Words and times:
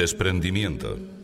Desprendimiento. 0.00 1.19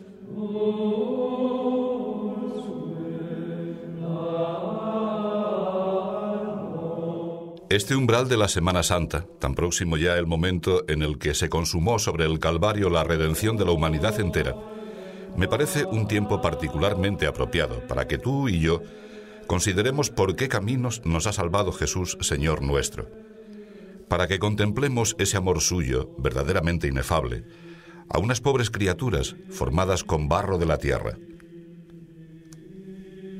Este 7.77 7.95
umbral 7.95 8.27
de 8.27 8.37
la 8.37 8.47
Semana 8.47 8.81
Santa, 8.81 9.27
tan 9.37 9.53
próximo 9.53 9.97
ya 9.97 10.17
el 10.17 10.25
momento 10.25 10.83
en 10.87 11.03
el 11.03 11.19
que 11.19 11.35
se 11.35 11.47
consumó 11.47 11.99
sobre 11.99 12.25
el 12.25 12.39
Calvario 12.39 12.89
la 12.89 13.03
redención 13.03 13.55
de 13.55 13.65
la 13.65 13.71
humanidad 13.71 14.19
entera, 14.19 14.55
me 15.35 15.47
parece 15.47 15.85
un 15.85 16.07
tiempo 16.07 16.41
particularmente 16.41 17.27
apropiado 17.27 17.85
para 17.85 18.07
que 18.07 18.17
tú 18.17 18.49
y 18.49 18.61
yo 18.61 18.81
consideremos 19.45 20.09
por 20.09 20.35
qué 20.35 20.47
caminos 20.47 21.03
nos 21.05 21.27
ha 21.27 21.33
salvado 21.33 21.71
Jesús, 21.71 22.17
Señor 22.19 22.63
nuestro, 22.63 23.11
para 24.07 24.27
que 24.27 24.39
contemplemos 24.39 25.15
ese 25.19 25.37
amor 25.37 25.61
suyo, 25.61 26.09
verdaderamente 26.17 26.87
inefable, 26.87 27.43
a 28.09 28.17
unas 28.17 28.41
pobres 28.41 28.71
criaturas 28.71 29.35
formadas 29.51 30.03
con 30.03 30.27
barro 30.27 30.57
de 30.57 30.65
la 30.65 30.79
tierra. 30.79 31.15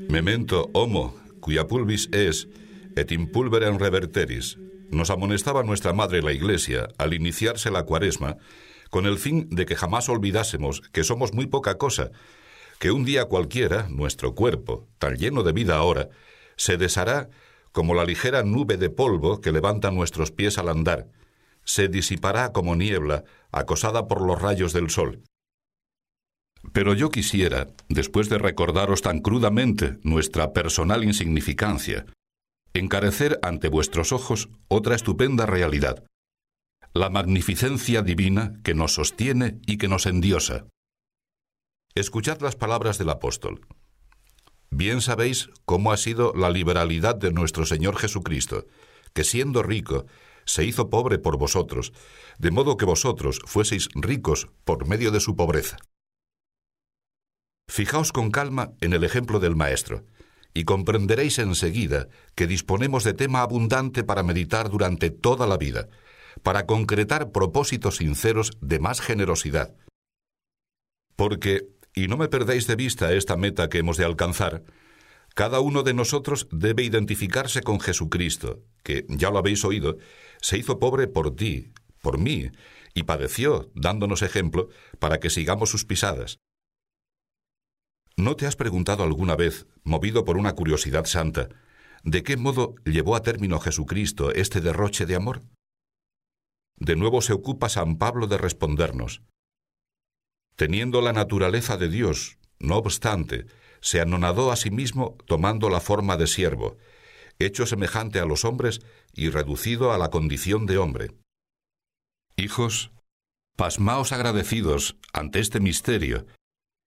Memento 0.08 0.70
homo, 0.74 1.16
cuya 1.40 1.66
pulvis 1.66 2.08
es, 2.12 2.46
et 2.96 3.12
impulverem 3.12 3.78
reverteris, 3.78 4.58
nos 4.90 5.10
amonestaba 5.10 5.62
nuestra 5.62 5.92
madre 5.92 6.22
la 6.22 6.32
Iglesia 6.32 6.88
al 6.98 7.14
iniciarse 7.14 7.70
la 7.70 7.84
cuaresma, 7.84 8.36
con 8.90 9.06
el 9.06 9.18
fin 9.18 9.48
de 9.50 9.66
que 9.66 9.76
jamás 9.76 10.08
olvidásemos 10.08 10.80
que 10.92 11.04
somos 11.04 11.34
muy 11.34 11.46
poca 11.46 11.76
cosa, 11.76 12.10
que 12.78 12.90
un 12.90 13.04
día 13.04 13.26
cualquiera 13.26 13.88
nuestro 13.88 14.34
cuerpo, 14.34 14.88
tan 14.98 15.16
lleno 15.16 15.42
de 15.42 15.52
vida 15.52 15.76
ahora, 15.76 16.08
se 16.56 16.76
deshará 16.76 17.28
como 17.72 17.94
la 17.94 18.04
ligera 18.04 18.42
nube 18.42 18.76
de 18.76 18.90
polvo 18.90 19.40
que 19.40 19.52
levanta 19.52 19.90
nuestros 19.90 20.32
pies 20.32 20.58
al 20.58 20.68
andar, 20.68 21.08
se 21.64 21.88
disipará 21.88 22.52
como 22.52 22.74
niebla 22.74 23.24
acosada 23.52 24.08
por 24.08 24.22
los 24.22 24.40
rayos 24.40 24.72
del 24.72 24.90
sol. 24.90 25.22
Pero 26.72 26.94
yo 26.94 27.10
quisiera, 27.10 27.68
después 27.88 28.28
de 28.28 28.38
recordaros 28.38 29.02
tan 29.02 29.20
crudamente 29.20 29.98
nuestra 30.02 30.52
personal 30.52 31.04
insignificancia, 31.04 32.06
encarecer 32.74 33.38
ante 33.42 33.68
vuestros 33.68 34.12
ojos 34.12 34.48
otra 34.68 34.94
estupenda 34.94 35.46
realidad, 35.46 36.04
la 36.94 37.10
magnificencia 37.10 38.02
divina 38.02 38.60
que 38.64 38.74
nos 38.74 38.94
sostiene 38.94 39.60
y 39.66 39.78
que 39.78 39.88
nos 39.88 40.06
endiosa. 40.06 40.66
Escuchad 41.94 42.40
las 42.40 42.56
palabras 42.56 42.98
del 42.98 43.10
apóstol. 43.10 43.66
Bien 44.70 45.00
sabéis 45.00 45.50
cómo 45.64 45.92
ha 45.92 45.96
sido 45.96 46.32
la 46.34 46.50
liberalidad 46.50 47.16
de 47.16 47.32
nuestro 47.32 47.64
Señor 47.64 47.96
Jesucristo, 47.96 48.66
que 49.14 49.24
siendo 49.24 49.62
rico, 49.62 50.06
se 50.44 50.64
hizo 50.64 50.90
pobre 50.90 51.18
por 51.18 51.38
vosotros, 51.38 51.92
de 52.38 52.50
modo 52.50 52.76
que 52.76 52.84
vosotros 52.84 53.40
fueseis 53.44 53.88
ricos 53.94 54.48
por 54.64 54.86
medio 54.86 55.10
de 55.10 55.20
su 55.20 55.36
pobreza. 55.36 55.76
Fijaos 57.68 58.12
con 58.12 58.30
calma 58.30 58.72
en 58.80 58.94
el 58.94 59.04
ejemplo 59.04 59.40
del 59.40 59.56
Maestro, 59.56 60.04
y 60.54 60.64
comprenderéis 60.64 61.38
enseguida 61.38 62.08
que 62.34 62.46
disponemos 62.46 63.04
de 63.04 63.14
tema 63.14 63.42
abundante 63.42 64.04
para 64.04 64.22
meditar 64.22 64.70
durante 64.70 65.10
toda 65.10 65.46
la 65.46 65.56
vida, 65.56 65.88
para 66.42 66.66
concretar 66.66 67.30
propósitos 67.32 67.96
sinceros 67.96 68.52
de 68.60 68.78
más 68.78 69.00
generosidad. 69.00 69.74
Porque, 71.16 71.68
y 71.94 72.08
no 72.08 72.16
me 72.16 72.28
perdáis 72.28 72.66
de 72.66 72.76
vista 72.76 73.12
esta 73.12 73.36
meta 73.36 73.68
que 73.68 73.78
hemos 73.78 73.96
de 73.96 74.04
alcanzar, 74.04 74.64
cada 75.34 75.60
uno 75.60 75.82
de 75.82 75.94
nosotros 75.94 76.48
debe 76.50 76.82
identificarse 76.82 77.62
con 77.62 77.80
Jesucristo, 77.80 78.64
que, 78.82 79.04
ya 79.08 79.30
lo 79.30 79.38
habéis 79.38 79.64
oído, 79.64 79.98
se 80.40 80.58
hizo 80.58 80.78
pobre 80.78 81.06
por 81.06 81.36
ti, 81.36 81.72
por 82.02 82.18
mí, 82.18 82.50
y 82.94 83.04
padeció, 83.04 83.70
dándonos 83.74 84.22
ejemplo, 84.22 84.68
para 84.98 85.20
que 85.20 85.30
sigamos 85.30 85.70
sus 85.70 85.84
pisadas. 85.84 86.38
¿No 88.18 88.34
te 88.34 88.46
has 88.46 88.56
preguntado 88.56 89.04
alguna 89.04 89.36
vez, 89.36 89.68
movido 89.84 90.24
por 90.24 90.38
una 90.38 90.56
curiosidad 90.56 91.04
santa, 91.04 91.50
de 92.02 92.24
qué 92.24 92.36
modo 92.36 92.74
llevó 92.84 93.14
a 93.14 93.22
término 93.22 93.60
Jesucristo 93.60 94.32
este 94.32 94.60
derroche 94.60 95.06
de 95.06 95.14
amor? 95.14 95.42
De 96.74 96.96
nuevo 96.96 97.22
se 97.22 97.32
ocupa 97.32 97.68
San 97.68 97.96
Pablo 97.96 98.26
de 98.26 98.36
respondernos. 98.36 99.22
Teniendo 100.56 101.00
la 101.00 101.12
naturaleza 101.12 101.76
de 101.76 101.88
Dios, 101.88 102.38
no 102.58 102.78
obstante, 102.78 103.46
se 103.80 104.00
anonadó 104.00 104.50
a 104.50 104.56
sí 104.56 104.72
mismo 104.72 105.16
tomando 105.28 105.70
la 105.70 105.78
forma 105.78 106.16
de 106.16 106.26
siervo, 106.26 106.76
hecho 107.38 107.66
semejante 107.66 108.18
a 108.18 108.24
los 108.24 108.44
hombres 108.44 108.80
y 109.12 109.30
reducido 109.30 109.92
a 109.92 109.98
la 109.98 110.10
condición 110.10 110.66
de 110.66 110.78
hombre. 110.78 111.12
Hijos, 112.34 112.90
pasmaos 113.54 114.10
agradecidos 114.10 114.96
ante 115.12 115.38
este 115.38 115.60
misterio 115.60 116.26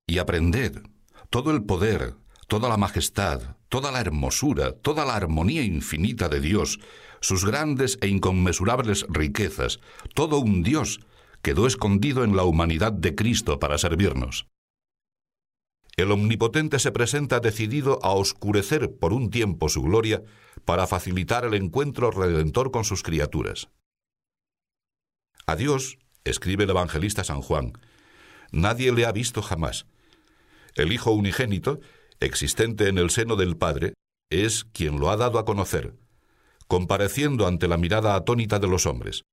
y 0.05 0.17
aprended 0.17 0.83
todo 1.31 1.51
el 1.51 1.63
poder, 1.63 2.15
toda 2.49 2.67
la 2.67 2.75
majestad, 2.75 3.55
toda 3.69 3.89
la 3.93 4.01
hermosura, 4.01 4.73
toda 4.73 5.05
la 5.05 5.15
armonía 5.15 5.63
infinita 5.63 6.27
de 6.27 6.41
Dios, 6.41 6.81
sus 7.21 7.45
grandes 7.45 7.97
e 8.01 8.09
inconmensurables 8.09 9.05
riquezas, 9.07 9.79
todo 10.13 10.39
un 10.39 10.61
Dios 10.61 10.99
quedó 11.41 11.67
escondido 11.67 12.25
en 12.25 12.35
la 12.35 12.43
humanidad 12.43 12.91
de 12.91 13.15
Cristo 13.15 13.59
para 13.59 13.77
servirnos. 13.77 14.45
El 15.95 16.11
Omnipotente 16.11 16.79
se 16.79 16.91
presenta 16.91 17.39
decidido 17.39 17.99
a 18.03 18.09
oscurecer 18.11 18.93
por 18.93 19.13
un 19.13 19.29
tiempo 19.29 19.69
su 19.69 19.81
gloria 19.83 20.23
para 20.65 20.85
facilitar 20.85 21.45
el 21.45 21.53
encuentro 21.53 22.11
redentor 22.11 22.71
con 22.71 22.83
sus 22.83 23.03
criaturas. 23.03 23.69
A 25.45 25.55
Dios, 25.55 25.97
escribe 26.25 26.65
el 26.65 26.71
evangelista 26.71 27.23
San 27.23 27.41
Juan, 27.41 27.71
nadie 28.51 28.91
le 28.91 29.05
ha 29.05 29.13
visto 29.13 29.41
jamás. 29.41 29.85
El 30.75 30.91
Hijo 30.91 31.11
unigénito, 31.11 31.79
existente 32.19 32.87
en 32.87 32.97
el 32.97 33.09
seno 33.09 33.35
del 33.35 33.57
Padre, 33.57 33.93
es 34.29 34.63
quien 34.63 34.99
lo 34.99 35.09
ha 35.09 35.17
dado 35.17 35.39
a 35.39 35.45
conocer, 35.45 35.95
compareciendo 36.67 37.47
ante 37.47 37.67
la 37.67 37.77
mirada 37.77 38.15
atónita 38.15 38.59
de 38.59 38.67
los 38.67 38.85
hombres, 38.85 39.23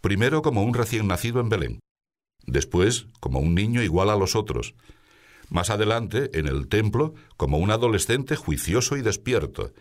primero 0.00 0.42
como 0.42 0.62
un 0.62 0.74
recién 0.74 1.06
nacido 1.06 1.40
en 1.40 1.48
Belén, 1.48 1.80
después 2.46 3.06
como 3.20 3.40
un 3.40 3.54
niño 3.54 3.82
igual 3.82 4.08
a 4.10 4.16
los 4.16 4.34
otros, 4.34 4.74
más 5.48 5.68
adelante 5.68 6.30
en 6.32 6.46
el 6.46 6.68
templo 6.68 7.14
como 7.36 7.58
un 7.58 7.70
adolescente 7.70 8.36
juicioso 8.36 8.96
y 8.96 9.02
despierto, 9.02 9.72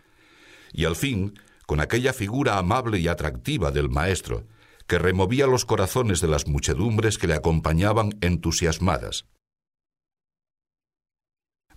y 0.74 0.86
al 0.86 0.96
fin 0.96 1.40
con 1.66 1.80
aquella 1.80 2.12
figura 2.12 2.58
amable 2.58 3.00
y 3.00 3.08
atractiva 3.08 3.72
del 3.72 3.90
Maestro, 3.90 4.46
que 4.88 5.00
removía 5.00 5.48
los 5.48 5.64
corazones 5.64 6.20
de 6.20 6.28
las 6.28 6.48
muchedumbres 6.48 7.18
que 7.18 7.28
le 7.28 7.36
acompañaban 7.36 8.10
entusiasmadas. 8.20 9.26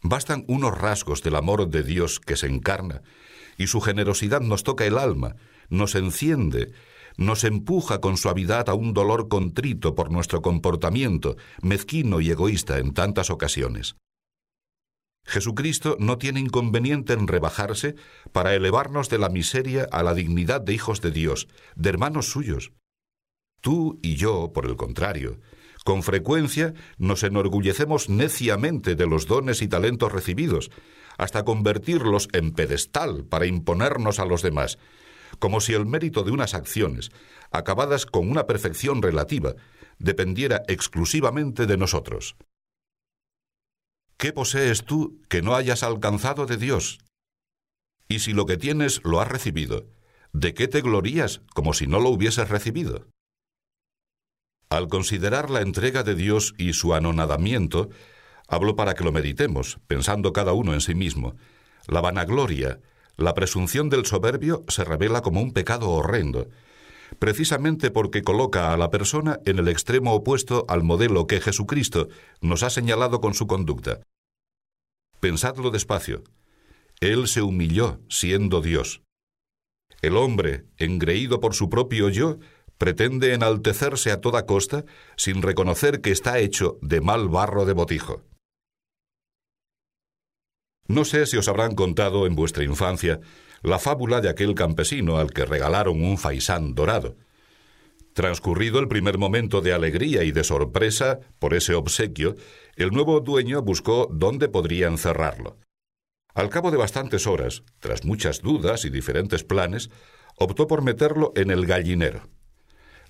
Bastan 0.05 0.45
unos 0.47 0.79
rasgos 0.79 1.23
del 1.23 1.35
amor 1.35 1.69
de 1.69 1.83
Dios 1.83 2.21
que 2.21 2.37
se 2.37 2.47
encarna, 2.47 3.03
y 3.59 3.67
su 3.67 3.81
generosidad 3.81 4.41
nos 4.41 4.63
toca 4.63 4.87
el 4.87 4.99
alma, 4.99 5.35
nos 5.69 5.97
enciende 5.97 6.73
nos 7.17 7.45
empuja 7.45 8.01
con 8.01 8.17
suavidad 8.17 8.69
a 8.69 8.75
un 8.75 8.93
dolor 8.93 9.29
contrito 9.29 9.95
por 9.95 10.11
nuestro 10.11 10.43
comportamiento, 10.43 11.37
mezquino 11.63 12.21
y 12.21 12.31
egoísta 12.31 12.79
en 12.79 12.93
tantas 12.93 13.31
ocasiones. 13.31 13.97
Jesucristo 15.25 15.97
no 15.99 16.19
tiene 16.19 16.41
inconveniente 16.41 17.15
en 17.15 17.27
rebajarse 17.27 17.95
para 18.33 18.55
elevarnos 18.55 19.09
de 19.09 19.19
la 19.19 19.31
miseria 19.31 19.89
a 19.91 20.03
la 20.03 20.13
dignidad 20.13 20.61
de 20.61 20.75
hijos 20.75 21.01
de 21.01 21.13
Dios, 21.13 21.49
de 21.77 21.89
hermanos 21.89 22.27
suyos. 22.27 22.73
Tú 23.63 23.99
y 24.03 24.17
yo, 24.17 24.53
por 24.53 24.67
el 24.67 24.77
contrario, 24.77 25.41
con 25.85 26.03
frecuencia 26.03 26.73
nos 26.97 27.23
enorgullecemos 27.23 28.09
neciamente 28.09 28.95
de 28.95 29.07
los 29.07 29.27
dones 29.27 29.61
y 29.63 29.69
talentos 29.69 30.11
recibidos, 30.11 30.71
hasta 31.19 31.45
convertirlos 31.45 32.29
en 32.33 32.53
pedestal 32.53 33.25
para 33.27 33.47
imponernos 33.47 34.19
a 34.19 34.25
los 34.25 34.43
demás, 34.43 34.79
como 35.39 35.61
si 35.61 35.75
el 35.75 35.87
mérito 35.87 36.25
de 36.25 36.33
unas 36.33 36.55
acciones, 36.55 37.11
acabadas 37.51 38.07
con 38.07 38.31
una 38.31 38.47
perfección 38.47 39.03
relativa, 39.03 39.55
dependiera 39.99 40.63
exclusivamente 40.69 41.67
de 41.67 41.77
nosotros. 41.77 42.37
¿Qué 44.17 44.33
posees 44.33 44.85
tú 44.85 45.21
que 45.29 45.43
no 45.43 45.55
hayas 45.55 45.83
alcanzado 45.83 46.47
de 46.47 46.57
Dios? 46.57 46.99
Y 48.09 48.21
si 48.21 48.33
lo 48.33 48.47
que 48.47 48.57
tienes 48.57 49.03
lo 49.05 49.21
has 49.21 49.29
recibido, 49.29 49.87
¿de 50.33 50.55
qué 50.55 50.67
te 50.67 50.81
glorías 50.81 51.43
como 51.53 51.75
si 51.75 51.87
no 51.87 52.01
lo 52.01 52.09
hubieses 52.11 52.49
recibido? 52.49 53.07
Al 54.75 54.89
considerar 54.89 55.51
la 55.51 55.61
entrega 55.61 56.03
de 56.03 56.17
Dios 56.17 56.53
y 56.59 56.73
su 56.73 56.95
anonadamiento, 56.95 57.91
hablo 58.49 58.75
para 58.75 58.95
que 58.95 59.05
lo 59.05 59.13
meditemos, 59.13 59.79
pensando 59.87 60.33
cada 60.33 60.53
uno 60.53 60.75
en 60.75 60.81
sí 60.81 60.97
mismo, 60.97 61.37
la 61.87 62.01
vanagloria, 62.01 62.81
la 63.17 63.35
presunción 63.35 63.89
del 63.89 64.05
soberbio 64.05 64.65
se 64.67 64.83
revela 64.83 65.21
como 65.23 65.41
un 65.41 65.53
pecado 65.53 65.91
horrendo, 65.91 66.49
precisamente 67.21 67.93
porque 67.93 68.23
coloca 68.23 68.73
a 68.73 68.77
la 68.77 68.91
persona 68.91 69.39
en 69.47 69.61
el 69.61 69.69
extremo 69.69 70.13
opuesto 70.13 70.65
al 70.67 70.83
modelo 70.83 71.29
que 71.29 71.41
Jesucristo 71.41 72.09
nos 72.41 72.65
ha 72.65 72.71
señalado 72.71 73.21
con 73.21 73.35
su 73.35 73.47
conducta. 73.47 74.01
Pensadlo 75.21 75.71
despacio. 75.71 76.25
Él 76.99 77.29
se 77.29 77.43
humilló 77.43 78.01
siendo 78.09 78.61
Dios. 78.61 79.03
El 80.03 80.17
hombre, 80.17 80.65
engreído 80.79 81.39
por 81.39 81.55
su 81.55 81.71
propio 81.71 82.09
yo, 82.09 82.41
pretende 82.79 83.35
enaltecerse 83.35 84.11
a 84.11 84.21
toda 84.21 84.47
costa 84.47 84.85
sin 85.17 85.43
reconocer 85.43 86.01
que 86.01 86.11
está 86.11 86.39
hecho 86.39 86.79
de 86.83 87.01
mal 87.01 87.29
barro 87.29 87.65
de 87.65 87.73
botijo. 87.73 88.23
No 90.87 91.05
sé 91.05 91.27
si 91.27 91.37
os 91.37 91.49
habrán 91.49 91.75
contado 91.75 92.27
en 92.27 92.35
vuestra 92.35 92.65
infancia 92.65 93.21
la 93.63 93.79
fábula 93.79 94.21
de 94.21 94.29
aquel 94.29 94.55
campesino 94.55 95.17
al 95.17 95.33
que 95.33 95.47
regalaron 95.47 96.05
un 96.05 96.19
faisán 96.19 96.75
dorado. 96.75 97.17
Transcurrido 98.13 98.79
el 98.79 98.89
primer 98.89 99.19
momento 99.19 99.61
de 99.61 99.73
alegría 99.73 100.23
y 100.23 100.31
de 100.31 100.45
sorpresa 100.45 101.21
por 101.39 101.55
ese 101.55 101.75
obsequio, 101.75 102.37
el 102.77 102.91
nuevo 102.91 103.21
dueño 103.21 103.63
buscó 103.63 104.09
dónde 104.13 104.49
podría 104.49 104.87
encerrarlo. 104.87 105.59
Al 106.35 106.51
cabo 106.51 106.71
de 106.71 106.77
bastantes 106.77 107.27
horas, 107.27 107.63
tras 107.79 108.05
muchas 108.05 108.43
dudas 108.43 108.85
y 108.85 108.91
diferentes 108.91 109.43
planes, 109.43 109.91
optó 110.37 110.67
por 110.67 110.83
meterlo 110.83 111.33
en 111.35 111.51
el 111.51 111.65
gallinero. 111.65 112.34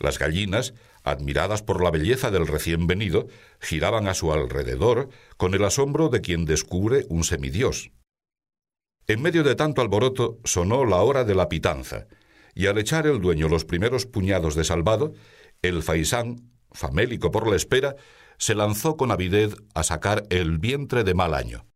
Las 0.04 0.18
gallinas, 0.18 0.74
admiradas 1.02 1.62
por 1.62 1.82
la 1.82 1.90
belleza 1.90 2.30
del 2.30 2.46
recién 2.46 2.86
venido, 2.86 3.26
giraban 3.58 4.06
a 4.06 4.12
su 4.12 4.34
alrededor 4.34 5.08
con 5.38 5.54
el 5.54 5.64
asombro 5.64 6.10
de 6.10 6.20
quien 6.20 6.44
descubre 6.44 7.06
un 7.08 7.24
semidios. 7.24 7.90
En 9.06 9.22
medio 9.22 9.42
de 9.44 9.54
tanto 9.54 9.80
alboroto 9.80 10.40
sonó 10.44 10.84
la 10.84 10.98
hora 10.98 11.24
de 11.24 11.34
la 11.34 11.48
pitanza, 11.48 12.06
y 12.54 12.66
al 12.66 12.76
echar 12.76 13.06
el 13.06 13.22
dueño 13.22 13.48
los 13.48 13.64
primeros 13.64 14.04
puñados 14.04 14.54
de 14.54 14.64
salvado, 14.64 15.14
el 15.62 15.82
faisán, 15.82 16.52
famélico 16.70 17.30
por 17.30 17.48
la 17.48 17.56
espera, 17.56 17.96
se 18.36 18.54
lanzó 18.54 18.98
con 18.98 19.10
avidez 19.10 19.56
a 19.74 19.84
sacar 19.84 20.26
el 20.28 20.58
vientre 20.58 21.02
de 21.02 21.14
mal 21.14 21.32
año. 21.32 21.66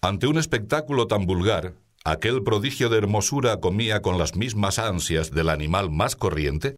Ante 0.00 0.26
un 0.26 0.36
espectáculo 0.36 1.06
tan 1.06 1.26
vulgar, 1.26 1.74
aquel 2.06 2.44
prodigio 2.44 2.88
de 2.88 2.98
hermosura 2.98 3.58
comía 3.58 4.00
con 4.00 4.16
las 4.16 4.36
mismas 4.36 4.78
ansias 4.78 5.32
del 5.32 5.48
animal 5.48 5.90
más 5.90 6.14
corriente, 6.14 6.76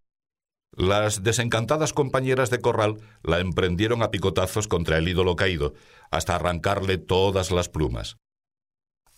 las 0.75 1.23
desencantadas 1.23 1.93
compañeras 1.93 2.49
de 2.49 2.61
corral 2.61 2.97
la 3.23 3.41
emprendieron 3.41 4.03
a 4.03 4.11
picotazos 4.11 4.69
contra 4.69 4.97
el 4.97 5.07
ídolo 5.07 5.37
caído, 5.37 5.75
hasta 6.11 6.35
arrancarle 6.35 6.97
todas 6.97 7.51
las 7.51 7.69
plumas. 7.69 8.17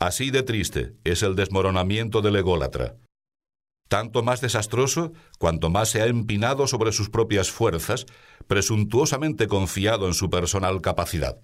Así 0.00 0.32
de 0.32 0.42
triste 0.42 0.96
es 1.04 1.22
el 1.22 1.36
desmoronamiento 1.36 2.22
del 2.22 2.36
ególatra. 2.36 2.96
Tanto 3.88 4.24
más 4.24 4.40
desastroso 4.40 5.12
cuanto 5.38 5.70
más 5.70 5.90
se 5.90 6.02
ha 6.02 6.06
empinado 6.06 6.66
sobre 6.66 6.90
sus 6.90 7.08
propias 7.08 7.50
fuerzas, 7.50 8.06
presuntuosamente 8.48 9.46
confiado 9.46 10.08
en 10.08 10.14
su 10.14 10.28
personal 10.28 10.80
capacidad. 10.80 11.40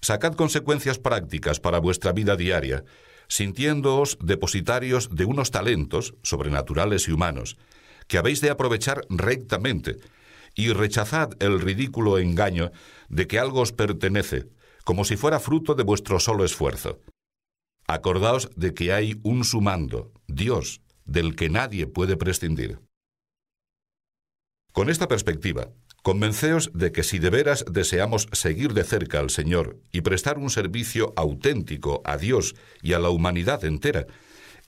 Sacad 0.00 0.34
consecuencias 0.34 0.98
prácticas 0.98 1.60
para 1.60 1.78
vuestra 1.78 2.12
vida 2.12 2.36
diaria 2.36 2.84
sintiéndoos 3.28 4.18
depositarios 4.20 5.10
de 5.14 5.24
unos 5.24 5.50
talentos 5.50 6.14
sobrenaturales 6.22 7.08
y 7.08 7.12
humanos, 7.12 7.56
que 8.06 8.18
habéis 8.18 8.40
de 8.40 8.50
aprovechar 8.50 9.02
rectamente, 9.08 9.96
y 10.54 10.72
rechazad 10.72 11.30
el 11.40 11.60
ridículo 11.60 12.18
engaño 12.18 12.72
de 13.08 13.26
que 13.26 13.38
algo 13.38 13.60
os 13.60 13.72
pertenece, 13.72 14.46
como 14.84 15.04
si 15.04 15.16
fuera 15.16 15.38
fruto 15.38 15.74
de 15.74 15.84
vuestro 15.84 16.18
solo 16.18 16.44
esfuerzo. 16.44 17.00
Acordaos 17.86 18.50
de 18.56 18.74
que 18.74 18.92
hay 18.92 19.20
un 19.22 19.44
sumando, 19.44 20.12
Dios, 20.26 20.80
del 21.04 21.36
que 21.36 21.48
nadie 21.48 21.86
puede 21.86 22.16
prescindir. 22.16 22.80
Con 24.72 24.90
esta 24.90 25.08
perspectiva, 25.08 25.70
Convenceos 26.08 26.70
de 26.72 26.90
que 26.90 27.02
si 27.02 27.18
de 27.18 27.28
veras 27.28 27.66
deseamos 27.70 28.28
seguir 28.32 28.72
de 28.72 28.82
cerca 28.82 29.20
al 29.20 29.28
Señor 29.28 29.76
y 29.92 30.00
prestar 30.00 30.38
un 30.38 30.48
servicio 30.48 31.12
auténtico 31.16 32.00
a 32.06 32.16
Dios 32.16 32.54
y 32.80 32.94
a 32.94 32.98
la 32.98 33.10
humanidad 33.10 33.62
entera, 33.66 34.06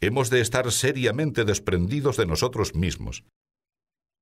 hemos 0.03 0.29
de 0.29 0.43
estar 0.43 0.71
seriamente 0.71 1.47
desprendidos 1.47 2.19
de 2.19 2.27
nosotros 2.27 2.75
mismos, 2.75 3.25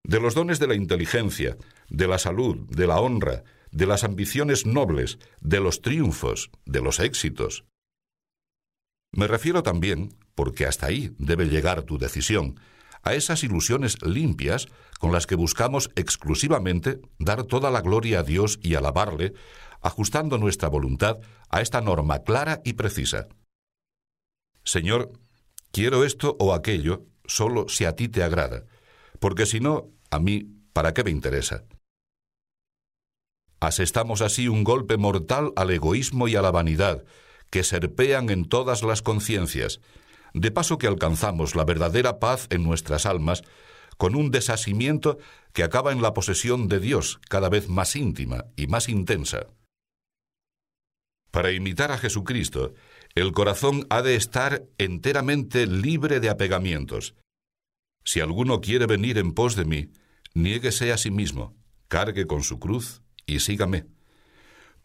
de 0.05 0.21
los 0.21 0.37
dones 0.37 0.61
de 0.61 0.69
la 0.69 0.77
inteligencia, 0.77 1.57
de 1.89 2.07
la 2.07 2.19
salud, 2.19 2.57
de 2.71 2.87
la 2.87 3.01
honra, 3.01 3.43
de 3.73 3.87
las 3.87 4.05
ambiciones 4.05 4.65
nobles, 4.65 5.19
de 5.41 5.59
los 5.59 5.83
triunfos, 5.83 6.53
de 6.67 6.83
los 6.83 7.01
éxitos. 7.01 7.65
Me 9.11 9.27
refiero 9.27 9.65
también, 9.65 10.15
porque 10.37 10.67
hasta 10.67 10.87
ahí 10.87 11.11
debe 11.19 11.47
llegar 11.47 11.83
tu 11.83 11.99
decisión, 11.99 12.61
a 13.09 13.15
esas 13.15 13.43
ilusiones 13.43 13.97
limpias 14.03 14.69
con 14.99 15.13
las 15.13 15.27
que 15.27 15.35
buscamos 15.35 15.91
exclusivamente 15.97 17.01
dar 17.19 17.45
toda 17.45 17.71
la 17.71 17.81
gloria 17.81 18.21
a 18.21 18.23
Dios 18.23 18.59
y 18.63 18.75
alabarle, 18.75 19.33
ajustando 19.81 20.37
nuestra 20.37 20.69
voluntad 20.69 21.17
a 21.49 21.63
esta 21.63 21.81
norma 21.81 22.19
clara 22.19 22.61
y 22.65 22.75
precisa. 22.75 23.29
Señor, 24.63 25.13
quiero 25.73 26.05
esto 26.05 26.37
o 26.39 26.53
aquello 26.53 27.07
solo 27.25 27.69
si 27.69 27.87
a 27.87 27.97
ti 27.97 28.09
te 28.09 28.23
agrada, 28.23 28.65
porque 29.21 29.47
si 29.47 29.61
no, 29.61 29.89
a 30.11 30.19
mí, 30.19 30.45
¿para 30.75 30.93
qué 30.93 31.03
me 31.03 31.11
interesa? 31.11 31.65
Asestamos 33.59 34.21
así 34.21 34.49
un 34.49 34.65
golpe 34.65 34.99
mortal 34.99 35.53
al 35.57 35.71
egoísmo 35.71 36.29
y 36.29 36.37
a 36.37 36.43
la 36.43 36.51
vanidad, 36.51 37.05
que 37.49 37.65
serpean 37.65 38.29
en 38.29 38.45
todas 38.45 38.83
las 38.83 39.01
conciencias, 39.01 39.81
de 40.41 40.51
paso 40.51 40.79
que 40.79 40.87
alcanzamos 40.87 41.55
la 41.55 41.65
verdadera 41.65 42.19
paz 42.19 42.47
en 42.51 42.63
nuestras 42.63 43.07
almas 43.07 43.43
con 43.97 44.15
un 44.15 44.31
desasimiento 44.31 45.19
que 45.53 45.65
acaba 45.65 45.93
en 45.93 46.01
la 46.01 46.15
posesión 46.15 46.69
de 46.69 46.79
Dios 46.79 47.21
cada 47.29 47.49
vez 47.49 47.69
más 47.69 47.97
íntima 47.97 48.47
y 48.57 48.69
más 48.69 48.89
intensa. 48.89 49.49
Para 51.31 51.53
imitar 51.53 51.93
a 51.93 51.99
Jesucristo, 51.99 52.75
el 53.15 53.33
corazón 53.33 53.87
ha 53.91 54.03
de 54.03 54.15
estar 54.15 54.65
enteramente 54.79 55.67
libre 55.67 56.21
de 56.21 56.31
apegamientos. 56.31 57.15
Si 58.05 58.21
alguno 58.21 58.61
quiere 58.61 58.87
venir 58.87 59.19
en 59.19 59.33
pos 59.33 59.57
de 59.57 59.65
mí, 59.65 59.91
niéguese 60.35 60.93
a 60.93 60.97
sí 60.97 61.11
mismo, 61.11 61.57
cargue 61.89 62.27
con 62.27 62.43
su 62.43 62.59
cruz 62.59 63.03
y 63.27 63.41
sígame. 63.41 63.87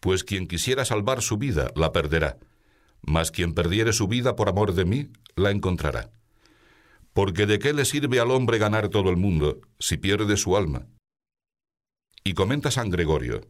Pues 0.00 0.24
quien 0.24 0.46
quisiera 0.46 0.84
salvar 0.84 1.22
su 1.22 1.38
vida 1.38 1.70
la 1.76 1.92
perderá, 1.92 2.38
mas 3.00 3.30
quien 3.30 3.54
perdiere 3.54 3.92
su 3.92 4.08
vida 4.08 4.36
por 4.36 4.48
amor 4.48 4.74
de 4.74 4.84
mí 4.84 5.10
la 5.36 5.50
encontrará. 5.50 6.10
Porque 7.12 7.46
de 7.46 7.58
qué 7.58 7.72
le 7.72 7.84
sirve 7.84 8.20
al 8.20 8.30
hombre 8.30 8.58
ganar 8.58 8.88
todo 8.88 9.10
el 9.10 9.16
mundo 9.16 9.60
si 9.78 9.96
pierde 9.96 10.36
su 10.36 10.56
alma. 10.56 10.86
Y 12.24 12.34
comenta 12.34 12.70
San 12.70 12.90
Gregorio, 12.90 13.42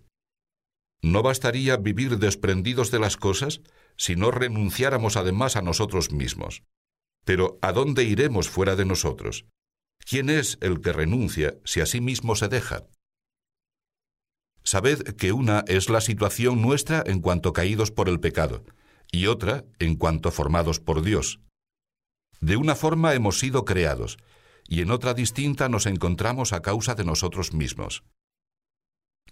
¿no 1.03 1.23
bastaría 1.23 1.77
vivir 1.77 2.19
desprendidos 2.19 2.91
de 2.91 2.99
las 2.99 3.17
cosas 3.17 3.61
si 3.97 4.17
no 4.17 4.31
renunciáramos 4.31 5.17
además 5.17 5.57
a 5.57 5.63
nosotros 5.63 6.13
mismos? 6.13 6.63
Pero 7.25 7.59
¿a 7.63 7.73
dónde 7.73 8.05
iremos 8.05 8.49
fuera 8.49 8.77
de 8.77 8.85
nosotros? 8.85 9.47
¿Quién 9.99 10.29
es 10.29 10.59
el 10.61 10.81
que 10.81 10.93
renuncia 10.93 11.57
si 11.65 11.81
a 11.81 11.87
sí 11.87 12.01
mismo 12.01 12.37
se 12.37 12.49
deja? 12.49 12.87
Sabed 14.63 15.15
que 15.17 15.33
una 15.33 15.65
es 15.67 15.89
la 15.89 16.01
situación 16.01 16.63
nuestra 16.63 17.03
en 17.07 17.21
cuanto 17.21 17.53
caídos 17.53 17.91
por 17.91 18.09
el 18.09 18.19
pecado, 18.19 18.65
y 19.13 19.27
otra 19.27 19.65
en 19.79 19.97
cuanto 19.97 20.31
formados 20.31 20.81
por 20.81 21.03
Dios. 21.03 21.41
De 22.45 22.59
una 22.59 22.75
forma 22.75 23.15
hemos 23.15 23.39
sido 23.39 23.65
creados, 23.65 24.19
y 24.69 24.83
en 24.83 24.91
otra 24.91 25.15
distinta 25.15 25.71
nos 25.71 25.87
encontramos 25.87 26.53
a 26.53 26.61
causa 26.61 26.95
de 26.95 27.03
nosotros 27.03 27.55
mismos. 27.55 28.05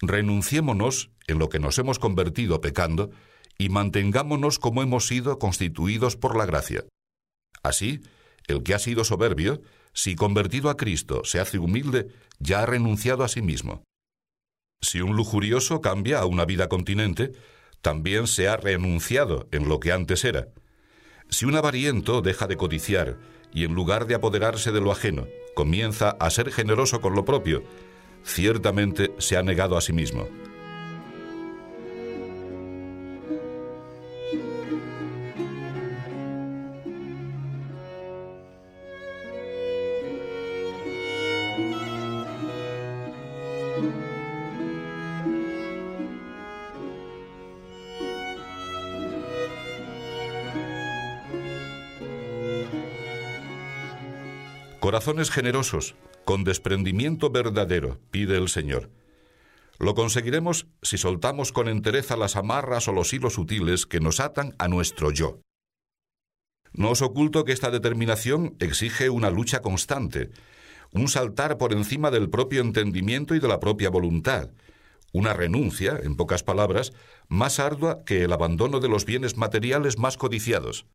Renunciémonos 0.00 1.11
en 1.26 1.38
lo 1.38 1.50
que 1.50 1.59
nos 1.59 1.78
hemos 1.78 1.99
convertido 1.99 2.62
pecando 2.62 3.11
y 3.59 3.69
mantengámonos 3.69 4.59
como 4.59 4.83
hemos 4.83 5.09
sido 5.09 5.38
constituidos 5.38 6.16
por 6.16 6.38
la 6.38 6.47
gracia. 6.47 6.87
Así, 7.62 8.00
el 8.47 8.62
que 8.62 8.73
ha 8.73 8.78
sido 8.78 9.04
soberbio, 9.04 9.61
si 9.92 10.16
convertido 10.16 10.71
a 10.71 10.78
Cristo 10.78 11.21
se 11.26 11.38
hace 11.38 11.59
humilde, 11.59 12.09
ya 12.38 12.62
ha 12.62 12.66
renunciado 12.66 13.25
a 13.25 13.28
sí 13.28 13.42
mismo. 13.42 13.85
Si 14.81 15.02
un 15.02 15.16
lujurioso 15.16 15.83
cambia 15.83 16.21
a 16.21 16.25
una 16.25 16.47
vida 16.47 16.71
continente, 16.71 17.33
también 17.83 18.26
se 18.26 18.49
ha 18.49 18.57
renunciado 18.57 19.49
en 19.52 19.69
lo 19.69 19.81
que 19.81 19.92
antes 19.92 20.25
era. 20.25 20.49
Si 21.33 21.47
un 21.47 21.57
avariento 21.57 22.21
deja 22.21 22.47
de 22.47 22.59
codiciar 22.59 23.17
y 23.55 23.65
en 23.65 23.73
lugar 23.73 24.07
de 24.07 24.15
apoderarse 24.15 24.71
de 24.71 24.83
lo 24.83 24.93
ajeno, 24.93 25.27
comienza 25.55 26.11
a 26.11 26.29
ser 26.29 26.53
generoso 26.53 27.01
con 27.01 27.15
lo 27.15 27.25
propio, 27.25 27.62
ciertamente 28.23 29.15
se 29.17 29.39
ha 29.39 29.43
negado 29.43 29.79
a 29.79 29.81
sí 29.81 29.95
mismo. 29.95 30.29
Corazones 55.02 55.32
generosos, 55.32 55.97
con 56.25 56.44
desprendimiento 56.44 57.30
verdadero, 57.30 57.99
pide 58.12 58.38
el 58.38 58.49
Señor. 58.49 58.88
Lo 59.80 59.97
conseguiremos 59.97 60.68
si 60.80 60.97
soltamos 60.97 61.50
con 61.50 61.66
entereza 61.66 62.16
las 62.16 62.37
amarras 62.37 62.87
o 62.87 62.92
los 62.92 63.12
hilos 63.12 63.32
sutiles 63.32 63.85
que 63.85 63.99
nos 63.99 64.21
atan 64.21 64.54
a 64.61 64.68
nuestro 64.68 65.11
yo. 65.11 65.40
No 66.73 66.90
os 66.90 67.02
oculto 67.02 67.44
que 67.44 67.50
esta 67.50 67.73
determinación 67.73 68.54
exige 68.61 69.11
una 69.11 69.30
lucha 69.30 69.61
constante, 69.61 70.30
un 70.92 71.09
saltar 71.09 71.59
por 71.59 71.73
encima 71.73 72.12
del 72.12 72.30
propio 72.30 72.61
entendimiento 72.61 73.35
y 73.35 73.40
de 73.40 73.49
la 73.49 73.59
propia 73.59 73.90
voluntad, 73.90 74.50
una 75.12 75.32
renuncia, 75.32 75.99
en 76.00 76.14
pocas 76.14 76.44
palabras, 76.44 76.92
más 77.26 77.59
ardua 77.59 78.04
que 78.06 78.23
el 78.23 78.32
abandono 78.32 78.78
de 78.78 78.88
los 78.88 79.04
bienes 79.04 79.37
materiales 79.37 79.99
más 79.99 80.16
codiciados. 80.16 80.87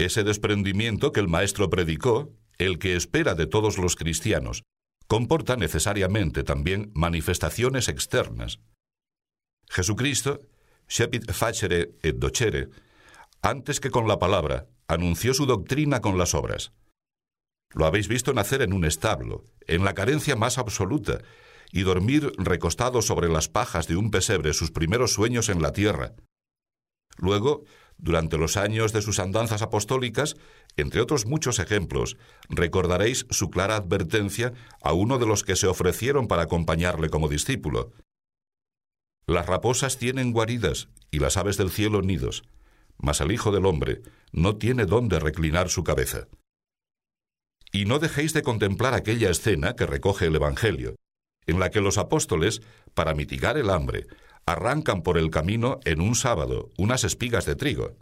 Ese 0.00 0.24
desprendimiento 0.24 1.12
que 1.12 1.20
el 1.20 1.28
Maestro 1.28 1.68
predicó, 1.68 2.32
el 2.56 2.78
que 2.78 2.96
espera 2.96 3.34
de 3.34 3.46
todos 3.46 3.76
los 3.76 3.96
cristianos, 3.96 4.62
comporta 5.06 5.56
necesariamente 5.56 6.42
también 6.42 6.90
manifestaciones 6.94 7.86
externas. 7.88 8.60
Jesucristo, 9.68 10.40
Shepit 10.88 11.30
facere 11.32 11.98
et 12.02 12.16
docere, 12.16 12.70
antes 13.42 13.78
que 13.78 13.90
con 13.90 14.08
la 14.08 14.18
palabra, 14.18 14.68
anunció 14.88 15.34
su 15.34 15.44
doctrina 15.44 16.00
con 16.00 16.16
las 16.16 16.34
obras. 16.34 16.72
Lo 17.74 17.84
habéis 17.84 18.08
visto 18.08 18.32
nacer 18.32 18.62
en 18.62 18.72
un 18.72 18.86
establo, 18.86 19.44
en 19.66 19.84
la 19.84 19.92
carencia 19.92 20.34
más 20.34 20.56
absoluta, 20.56 21.20
y 21.72 21.82
dormir 21.82 22.32
recostado 22.38 23.02
sobre 23.02 23.28
las 23.28 23.50
pajas 23.50 23.86
de 23.86 23.96
un 23.96 24.10
pesebre 24.10 24.54
sus 24.54 24.70
primeros 24.70 25.12
sueños 25.12 25.50
en 25.50 25.60
la 25.60 25.74
tierra. 25.74 26.14
Luego, 27.18 27.64
durante 28.02 28.38
los 28.38 28.56
años 28.56 28.92
de 28.92 29.02
sus 29.02 29.18
andanzas 29.18 29.62
apostólicas, 29.62 30.36
entre 30.76 31.00
otros 31.00 31.26
muchos 31.26 31.58
ejemplos, 31.58 32.16
recordaréis 32.48 33.26
su 33.30 33.50
clara 33.50 33.76
advertencia 33.76 34.52
a 34.82 34.92
uno 34.92 35.18
de 35.18 35.26
los 35.26 35.44
que 35.44 35.56
se 35.56 35.66
ofrecieron 35.66 36.26
para 36.26 36.42
acompañarle 36.42 37.10
como 37.10 37.28
discípulo. 37.28 37.92
Las 39.26 39.46
raposas 39.46 39.98
tienen 39.98 40.32
guaridas 40.32 40.88
y 41.10 41.18
las 41.18 41.36
aves 41.36 41.56
del 41.56 41.70
cielo 41.70 42.02
nidos, 42.02 42.42
mas 42.98 43.20
el 43.20 43.32
Hijo 43.32 43.52
del 43.52 43.66
Hombre 43.66 44.02
no 44.32 44.56
tiene 44.56 44.86
dónde 44.86 45.20
reclinar 45.20 45.68
su 45.68 45.84
cabeza. 45.84 46.28
Y 47.72 47.84
no 47.84 47.98
dejéis 47.98 48.32
de 48.32 48.42
contemplar 48.42 48.94
aquella 48.94 49.30
escena 49.30 49.76
que 49.76 49.86
recoge 49.86 50.26
el 50.26 50.34
Evangelio, 50.34 50.96
en 51.46 51.60
la 51.60 51.70
que 51.70 51.80
los 51.80 51.98
apóstoles, 51.98 52.62
para 52.94 53.14
mitigar 53.14 53.56
el 53.56 53.70
hambre, 53.70 54.06
arrancan 54.46 55.02
por 55.02 55.18
el 55.18 55.30
camino 55.30 55.80
en 55.84 56.00
un 56.00 56.14
sábado 56.14 56.70
unas 56.76 57.04
espigas 57.04 57.46
de 57.46 57.56
trigo. 57.56 57.96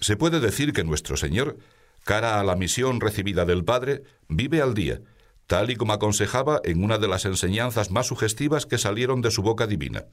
Se 0.00 0.16
puede 0.16 0.40
decir 0.40 0.72
que 0.72 0.84
nuestro 0.84 1.16
Señor, 1.16 1.58
cara 2.04 2.40
a 2.40 2.44
la 2.44 2.56
misión 2.56 3.00
recibida 3.00 3.44
del 3.44 3.64
Padre, 3.64 4.02
vive 4.28 4.62
al 4.62 4.74
día, 4.74 5.02
tal 5.46 5.70
y 5.70 5.76
como 5.76 5.92
aconsejaba 5.92 6.60
en 6.64 6.82
una 6.82 6.98
de 6.98 7.08
las 7.08 7.24
enseñanzas 7.24 7.90
más 7.90 8.06
sugestivas 8.06 8.66
que 8.66 8.78
salieron 8.78 9.20
de 9.20 9.30
su 9.30 9.42
boca 9.42 9.66
divina. 9.66 10.06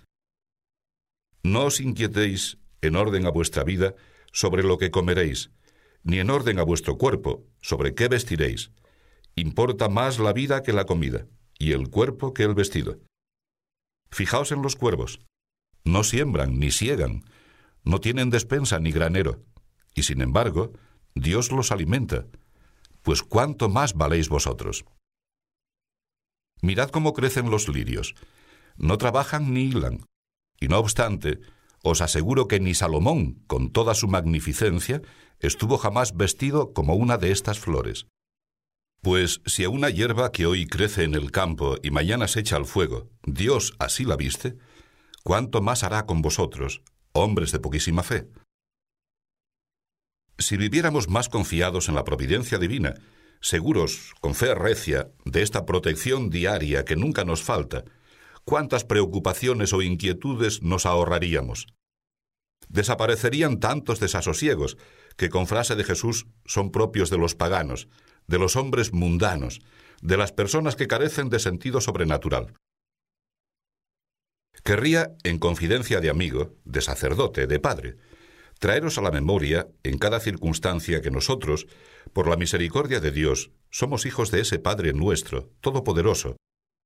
No 1.44 1.66
os 1.66 1.80
inquietéis, 1.80 2.58
en 2.82 2.96
orden 2.96 3.26
a 3.26 3.30
vuestra 3.30 3.64
vida, 3.64 3.96
sobre 4.34 4.64
lo 4.64 4.78
que 4.78 4.92
comeréis, 4.92 5.52
ni 6.04 6.20
en 6.20 6.30
orden 6.30 6.60
a 6.60 6.64
vuestro 6.64 6.98
cuerpo, 6.98 7.46
sobre 7.62 7.96
qué 7.96 8.08
vestiréis. 8.08 8.72
Importa 9.36 9.88
más 9.88 10.20
la 10.20 10.34
vida 10.34 10.64
que 10.64 10.74
la 10.74 10.86
comida, 10.86 11.28
y 11.58 11.72
el 11.72 11.90
cuerpo 11.90 12.34
que 12.34 12.44
el 12.44 12.54
vestido. 12.54 13.00
Fijaos 14.12 14.52
en 14.52 14.62
los 14.62 14.76
cuervos. 14.76 15.20
No 15.84 16.04
siembran 16.04 16.60
ni 16.60 16.72
siegan, 16.72 17.24
no 17.84 18.00
tienen 18.00 18.30
despensa 18.30 18.80
ni 18.80 18.92
granero, 18.92 19.44
y 19.96 20.04
sin 20.04 20.22
embargo, 20.22 20.74
Dios 21.16 21.52
los 21.52 21.72
alimenta. 21.72 22.26
Pues 23.02 23.24
cuánto 23.24 23.70
más 23.70 23.94
valéis 23.94 24.30
vosotros. 24.30 24.86
Mirad 26.62 26.90
cómo 26.90 27.14
crecen 27.14 27.50
los 27.50 27.70
lirios. 27.70 28.16
No 28.76 28.98
trabajan 28.98 29.54
ni 29.54 29.64
hilan. 29.64 30.06
Y 30.60 30.68
no 30.68 30.80
obstante, 30.80 31.40
os 31.84 32.02
aseguro 32.02 32.48
que 32.48 32.60
ni 32.60 32.74
Salomón, 32.74 33.44
con 33.48 33.72
toda 33.72 33.94
su 33.94 34.08
magnificencia, 34.08 35.02
estuvo 35.40 35.78
jamás 35.78 36.16
vestido 36.18 36.74
como 36.74 36.96
una 36.96 37.18
de 37.18 37.32
estas 37.32 37.60
flores. 37.60 38.08
Pues 39.02 39.42
si 39.46 39.64
a 39.64 39.70
una 39.70 39.90
hierba 39.90 40.32
que 40.32 40.46
hoy 40.46 40.66
crece 40.66 41.04
en 41.04 41.14
el 41.14 41.32
campo 41.32 41.78
y 41.82 41.92
mañana 41.92 42.28
se 42.28 42.42
echa 42.42 42.56
al 42.56 42.66
fuego, 42.66 43.10
Dios 43.24 43.74
así 43.80 44.04
la 44.04 44.16
viste, 44.16 44.58
¿cuánto 45.24 45.62
más 45.62 45.84
hará 45.84 46.06
con 46.06 46.22
vosotros, 46.22 46.82
hombres 47.14 47.52
de 47.52 47.60
poquísima 47.60 48.04
fe? 48.04 48.28
Si 50.40 50.58
viviéramos 50.58 51.10
más 51.10 51.30
confiados 51.30 51.90
en 51.90 51.96
la 51.96 52.04
providencia 52.04 52.58
divina, 52.58 52.96
seguros, 53.40 54.14
con 54.20 54.36
fe 54.36 54.54
recia, 54.54 55.12
de 55.26 55.42
esta 55.42 55.66
protección 55.66 56.30
diaria 56.30 56.86
que 56.86 56.96
nunca 56.96 57.24
nos 57.24 57.44
falta, 57.44 57.84
cuántas 58.44 58.84
preocupaciones 58.84 59.74
o 59.74 59.82
inquietudes 59.82 60.62
nos 60.64 60.86
ahorraríamos. 60.86 61.68
Desaparecerían 62.70 63.60
tantos 63.60 64.00
desasosiegos 64.00 64.78
que 65.16 65.30
con 65.30 65.48
frase 65.48 65.76
de 65.76 65.84
Jesús 65.84 66.28
son 66.46 66.72
propios 66.72 67.10
de 67.10 67.18
los 67.18 67.36
paganos, 67.36 67.88
de 68.28 68.40
los 68.40 68.56
hombres 68.56 68.94
mundanos, 68.94 69.62
de 70.02 70.18
las 70.18 70.32
personas 70.32 70.76
que 70.76 70.88
carecen 70.88 71.30
de 71.30 71.40
sentido 71.40 71.82
sobrenatural. 71.82 72.54
Querría, 74.64 75.16
en 75.24 75.40
confidencia 75.40 76.02
de 76.02 76.10
amigo, 76.10 76.56
de 76.66 76.82
sacerdote, 76.82 77.48
de 77.48 77.60
padre, 77.60 77.98
traeros 78.60 78.98
a 78.98 79.02
la 79.02 79.12
memoria, 79.12 79.68
en 79.84 79.98
cada 79.98 80.20
circunstancia, 80.20 81.02
que 81.02 81.12
nosotros, 81.12 81.68
por 82.12 82.28
la 82.28 82.36
misericordia 82.36 83.00
de 83.00 83.12
Dios, 83.12 83.52
somos 83.70 84.06
hijos 84.06 84.32
de 84.32 84.42
ese 84.42 84.60
Padre 84.60 84.94
nuestro, 84.94 85.52
todopoderoso, 85.62 86.38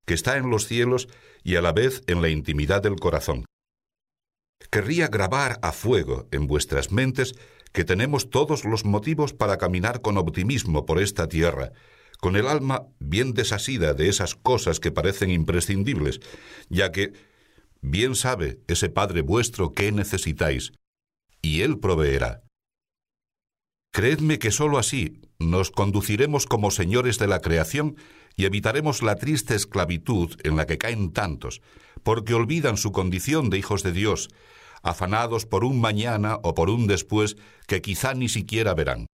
que 0.06 0.14
está 0.14 0.36
en 0.36 0.50
los 0.50 0.66
cielos 0.66 1.08
y 1.42 1.56
a 1.56 1.62
la 1.62 1.72
vez 1.72 2.02
en 2.06 2.22
la 2.22 2.28
intimidad 2.28 2.82
del 2.82 2.96
corazón. 2.96 3.46
Querría 4.70 5.08
grabar 5.08 5.58
a 5.62 5.72
fuego 5.72 6.28
en 6.30 6.46
vuestras 6.46 6.92
mentes 6.92 7.34
que 7.72 7.84
tenemos 7.84 8.30
todos 8.30 8.64
los 8.64 8.84
motivos 8.84 9.32
para 9.32 9.58
caminar 9.58 10.02
con 10.02 10.18
optimismo 10.18 10.86
por 10.86 11.00
esta 11.00 11.28
tierra, 11.28 11.72
con 12.20 12.36
el 12.36 12.46
alma 12.46 12.86
bien 13.00 13.34
desasida 13.34 13.94
de 13.94 14.08
esas 14.08 14.34
cosas 14.34 14.78
que 14.78 14.92
parecen 14.92 15.30
imprescindibles, 15.30 16.20
ya 16.68 16.92
que 16.92 17.12
bien 17.80 18.14
sabe 18.14 18.60
ese 18.68 18.90
Padre 18.90 19.22
vuestro 19.22 19.72
qué 19.72 19.90
necesitáis, 19.90 20.72
y 21.40 21.62
Él 21.62 21.78
proveerá. 21.78 22.42
Creedme 23.92 24.38
que 24.38 24.50
sólo 24.50 24.78
así 24.78 25.20
nos 25.38 25.70
conduciremos 25.70 26.46
como 26.46 26.70
señores 26.70 27.18
de 27.18 27.26
la 27.26 27.40
creación 27.40 27.96
y 28.36 28.44
evitaremos 28.44 29.02
la 29.02 29.16
triste 29.16 29.54
esclavitud 29.54 30.34
en 30.44 30.56
la 30.56 30.66
que 30.66 30.78
caen 30.78 31.12
tantos, 31.12 31.60
porque 32.02 32.34
olvidan 32.34 32.76
su 32.76 32.92
condición 32.92 33.50
de 33.50 33.58
hijos 33.58 33.82
de 33.82 33.92
Dios 33.92 34.30
afanados 34.82 35.46
por 35.46 35.64
un 35.64 35.80
mañana 35.80 36.38
o 36.42 36.54
por 36.54 36.70
un 36.70 36.86
después 36.86 37.36
que 37.66 37.82
quizá 37.82 38.14
ni 38.14 38.28
siquiera 38.28 38.74
verán. 38.74 39.06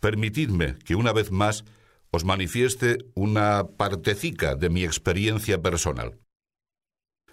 Permitidme 0.00 0.76
que 0.84 0.94
una 0.94 1.12
vez 1.12 1.30
más 1.30 1.64
os 2.10 2.24
manifieste 2.24 2.98
una 3.14 3.68
partecica 3.76 4.56
de 4.56 4.68
mi 4.68 4.84
experiencia 4.84 5.62
personal. 5.62 6.18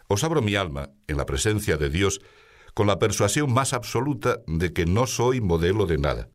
Os 0.07 0.23
abro 0.23 0.41
mi 0.41 0.55
alma, 0.55 0.91
en 1.07 1.17
la 1.17 1.25
presencia 1.25 1.77
de 1.77 1.89
Dios, 1.89 2.21
con 2.73 2.87
la 2.87 2.99
persuasión 2.99 3.51
más 3.51 3.73
absoluta 3.73 4.41
de 4.45 4.71
que 4.71 4.85
no 4.85 5.07
soy 5.07 5.41
modelo 5.41 5.85
de 5.85 5.97
nada, 5.97 6.29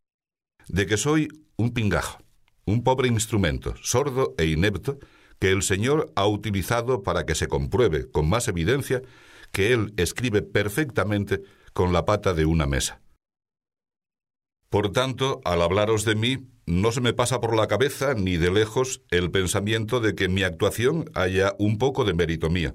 de 0.69 0.87
que 0.87 0.97
soy 0.97 1.29
un 1.57 1.73
pingajo, 1.73 2.19
un 2.65 2.83
pobre 2.83 3.09
instrumento, 3.09 3.75
sordo 3.77 4.35
e 4.39 4.47
inepto, 4.47 4.99
que 5.39 5.51
el 5.51 5.63
Señor 5.63 6.13
ha 6.17 6.27
utilizado 6.27 7.03
para 7.03 7.27
que 7.27 7.35
se 7.35 7.49
compruebe 7.49 8.11
con 8.11 8.29
más 8.29 8.49
evidencia 8.49 9.03
que 9.53 9.73
él 9.73 9.95
escribe 9.97 10.43
perfectamente 10.43 11.43
con 11.73 11.93
la 11.93 12.05
pata 12.05 12.35
de 12.35 12.45
una 12.45 12.67
mesa. 12.67 13.01
Por 14.69 14.91
tanto, 14.91 15.41
al 15.45 15.61
hablaros 15.63 16.05
de 16.05 16.15
mí, 16.15 16.49
no 16.65 16.93
se 16.93 17.01
me 17.01 17.13
pasa 17.13 17.41
por 17.41 17.55
la 17.55 17.67
cabeza 17.67 18.15
ni 18.15 18.37
de 18.37 18.51
lejos 18.51 19.03
el 19.11 19.31
pensamiento 19.31 20.01
de 20.01 20.15
que 20.15 20.29
mi 20.29 20.43
actuación 20.43 21.11
haya 21.15 21.55
un 21.59 21.77
poco 21.77 22.05
de 22.05 22.15
mérito 22.15 22.49
mía. 22.49 22.75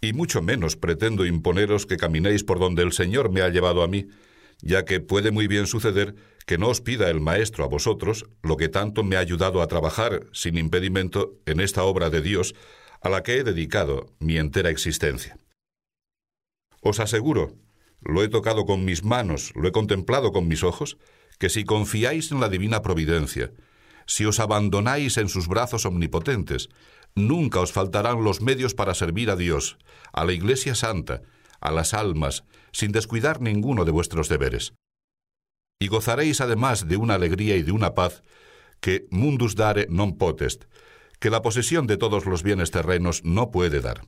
Y 0.00 0.12
mucho 0.12 0.42
menos 0.42 0.76
pretendo 0.76 1.26
imponeros 1.26 1.84
que 1.84 1.96
caminéis 1.96 2.44
por 2.44 2.58
donde 2.58 2.82
el 2.82 2.92
Señor 2.92 3.30
me 3.30 3.42
ha 3.42 3.48
llevado 3.48 3.82
a 3.82 3.88
mí, 3.88 4.06
ya 4.62 4.84
que 4.84 5.00
puede 5.00 5.30
muy 5.30 5.46
bien 5.46 5.66
suceder 5.66 6.14
que 6.46 6.56
no 6.56 6.68
os 6.68 6.80
pida 6.80 7.10
el 7.10 7.20
Maestro 7.20 7.64
a 7.64 7.68
vosotros 7.68 8.24
lo 8.42 8.56
que 8.56 8.68
tanto 8.68 9.04
me 9.04 9.16
ha 9.16 9.20
ayudado 9.20 9.60
a 9.60 9.66
trabajar 9.66 10.26
sin 10.32 10.56
impedimento 10.56 11.34
en 11.46 11.60
esta 11.60 11.84
obra 11.84 12.10
de 12.10 12.22
Dios 12.22 12.54
a 13.02 13.08
la 13.08 13.22
que 13.22 13.36
he 13.36 13.44
dedicado 13.44 14.06
mi 14.18 14.38
entera 14.38 14.70
existencia. 14.70 15.38
Os 16.80 17.00
aseguro, 17.00 17.56
lo 18.00 18.22
he 18.22 18.28
tocado 18.28 18.64
con 18.64 18.84
mis 18.84 19.04
manos, 19.04 19.52
lo 19.54 19.68
he 19.68 19.72
contemplado 19.72 20.32
con 20.32 20.48
mis 20.48 20.62
ojos, 20.62 20.98
que 21.38 21.48
si 21.48 21.64
confiáis 21.64 22.32
en 22.32 22.40
la 22.40 22.48
divina 22.48 22.82
providencia, 22.82 23.52
si 24.06 24.24
os 24.24 24.40
abandonáis 24.40 25.16
en 25.18 25.28
sus 25.28 25.48
brazos 25.48 25.84
omnipotentes, 25.84 26.68
nunca 27.14 27.60
os 27.60 27.72
faltarán 27.72 28.24
los 28.24 28.40
medios 28.40 28.74
para 28.74 28.94
servir 28.94 29.30
a 29.30 29.36
Dios, 29.36 29.78
a 30.12 30.24
la 30.24 30.32
Iglesia 30.32 30.74
Santa, 30.74 31.22
a 31.60 31.70
las 31.70 31.94
almas, 31.94 32.44
sin 32.72 32.92
descuidar 32.92 33.40
ninguno 33.40 33.84
de 33.84 33.90
vuestros 33.90 34.28
deberes. 34.28 34.72
y 35.78 35.88
gozaréis 35.88 36.40
además 36.40 36.88
de 36.88 36.96
una 36.96 37.14
alegría 37.14 37.56
y 37.56 37.62
de 37.62 37.72
una 37.72 37.94
paz 37.94 38.22
que 38.80 39.06
mundus 39.10 39.54
dare 39.54 39.86
non 39.90 40.18
potest, 40.18 40.66
que 41.18 41.30
la 41.30 41.42
posesión 41.42 41.86
de 41.86 41.98
todos 41.98 42.26
los 42.26 42.42
bienes 42.42 42.70
terrenos 42.70 43.22
no 43.26 43.50
puede 43.50 43.80
dar. 43.80 44.06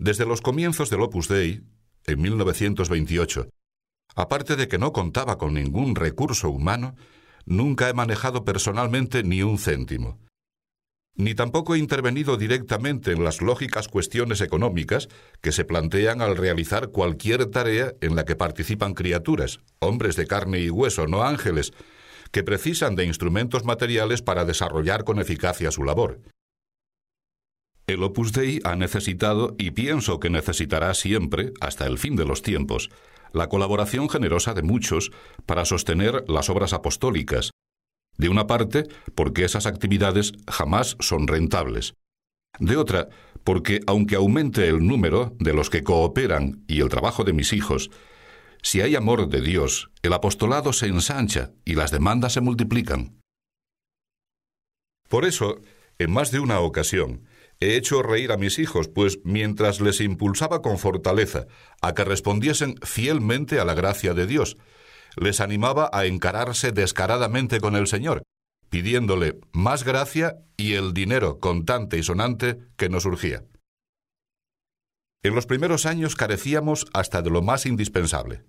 Desde 0.00 0.24
los 0.24 0.40
comienzos 0.40 0.88
del 0.88 1.02
Opus 1.02 1.28
Dei, 1.28 1.60
en 2.06 2.22
1928, 2.22 3.50
aparte 4.16 4.56
de 4.56 4.66
que 4.66 4.78
no 4.78 4.94
contaba 4.94 5.36
con 5.36 5.52
ningún 5.52 5.94
recurso 5.94 6.48
humano, 6.48 6.94
nunca 7.44 7.90
he 7.90 7.92
manejado 7.92 8.46
personalmente 8.46 9.22
ni 9.24 9.42
un 9.42 9.58
céntimo. 9.58 10.18
Ni 11.16 11.34
tampoco 11.34 11.74
he 11.74 11.78
intervenido 11.78 12.38
directamente 12.38 13.12
en 13.12 13.24
las 13.24 13.42
lógicas 13.42 13.88
cuestiones 13.88 14.40
económicas 14.40 15.08
que 15.42 15.52
se 15.52 15.66
plantean 15.66 16.22
al 16.22 16.38
realizar 16.38 16.88
cualquier 16.88 17.44
tarea 17.50 17.92
en 18.00 18.16
la 18.16 18.24
que 18.24 18.36
participan 18.36 18.94
criaturas, 18.94 19.60
hombres 19.80 20.16
de 20.16 20.26
carne 20.26 20.60
y 20.60 20.70
hueso, 20.70 21.08
no 21.08 21.24
ángeles, 21.24 21.74
que 22.30 22.42
precisan 22.42 22.96
de 22.96 23.04
instrumentos 23.04 23.66
materiales 23.66 24.22
para 24.22 24.46
desarrollar 24.46 25.04
con 25.04 25.20
eficacia 25.20 25.70
su 25.70 25.84
labor. 25.84 26.22
El 27.92 28.04
Opus 28.04 28.32
Dei 28.32 28.60
ha 28.62 28.76
necesitado, 28.76 29.56
y 29.58 29.72
pienso 29.72 30.20
que 30.20 30.30
necesitará 30.30 30.94
siempre, 30.94 31.52
hasta 31.60 31.86
el 31.86 31.98
fin 31.98 32.14
de 32.14 32.24
los 32.24 32.42
tiempos, 32.42 32.90
la 33.32 33.48
colaboración 33.48 34.08
generosa 34.08 34.54
de 34.54 34.62
muchos 34.62 35.10
para 35.44 35.64
sostener 35.64 36.24
las 36.28 36.48
obras 36.50 36.72
apostólicas. 36.72 37.50
De 38.16 38.28
una 38.28 38.46
parte, 38.46 38.84
porque 39.16 39.44
esas 39.44 39.66
actividades 39.66 40.32
jamás 40.46 40.96
son 41.00 41.26
rentables. 41.26 41.94
De 42.60 42.76
otra, 42.76 43.08
porque 43.42 43.80
aunque 43.88 44.14
aumente 44.14 44.68
el 44.68 44.86
número 44.86 45.34
de 45.40 45.52
los 45.52 45.68
que 45.68 45.82
cooperan 45.82 46.64
y 46.68 46.80
el 46.80 46.88
trabajo 46.88 47.24
de 47.24 47.32
mis 47.32 47.52
hijos, 47.52 47.90
si 48.62 48.82
hay 48.82 48.94
amor 48.94 49.28
de 49.28 49.40
Dios, 49.40 49.90
el 50.02 50.12
apostolado 50.12 50.72
se 50.72 50.86
ensancha 50.86 51.50
y 51.64 51.74
las 51.74 51.90
demandas 51.90 52.34
se 52.34 52.40
multiplican. 52.40 53.18
Por 55.08 55.24
eso, 55.24 55.60
en 55.98 56.12
más 56.12 56.30
de 56.30 56.38
una 56.38 56.60
ocasión, 56.60 57.24
he 57.60 57.76
hecho 57.76 58.02
reír 58.02 58.32
a 58.32 58.38
mis 58.38 58.58
hijos, 58.58 58.88
pues 58.88 59.20
mientras 59.22 59.80
les 59.80 60.00
impulsaba 60.00 60.62
con 60.62 60.78
fortaleza 60.78 61.46
a 61.82 61.94
que 61.94 62.04
respondiesen 62.04 62.76
fielmente 62.82 63.60
a 63.60 63.64
la 63.64 63.74
gracia 63.74 64.14
de 64.14 64.26
Dios, 64.26 64.56
les 65.16 65.40
animaba 65.40 65.90
a 65.92 66.06
encararse 66.06 66.72
descaradamente 66.72 67.60
con 67.60 67.76
el 67.76 67.86
Señor, 67.86 68.22
pidiéndole 68.70 69.38
más 69.52 69.84
gracia 69.84 70.38
y 70.56 70.74
el 70.74 70.94
dinero 70.94 71.38
contante 71.38 71.98
y 71.98 72.02
sonante 72.02 72.58
que 72.76 72.88
nos 72.88 73.02
surgía. 73.02 73.44
En 75.22 75.34
los 75.34 75.44
primeros 75.46 75.84
años 75.84 76.16
carecíamos 76.16 76.86
hasta 76.94 77.20
de 77.20 77.30
lo 77.30 77.42
más 77.42 77.66
indispensable. 77.66 78.44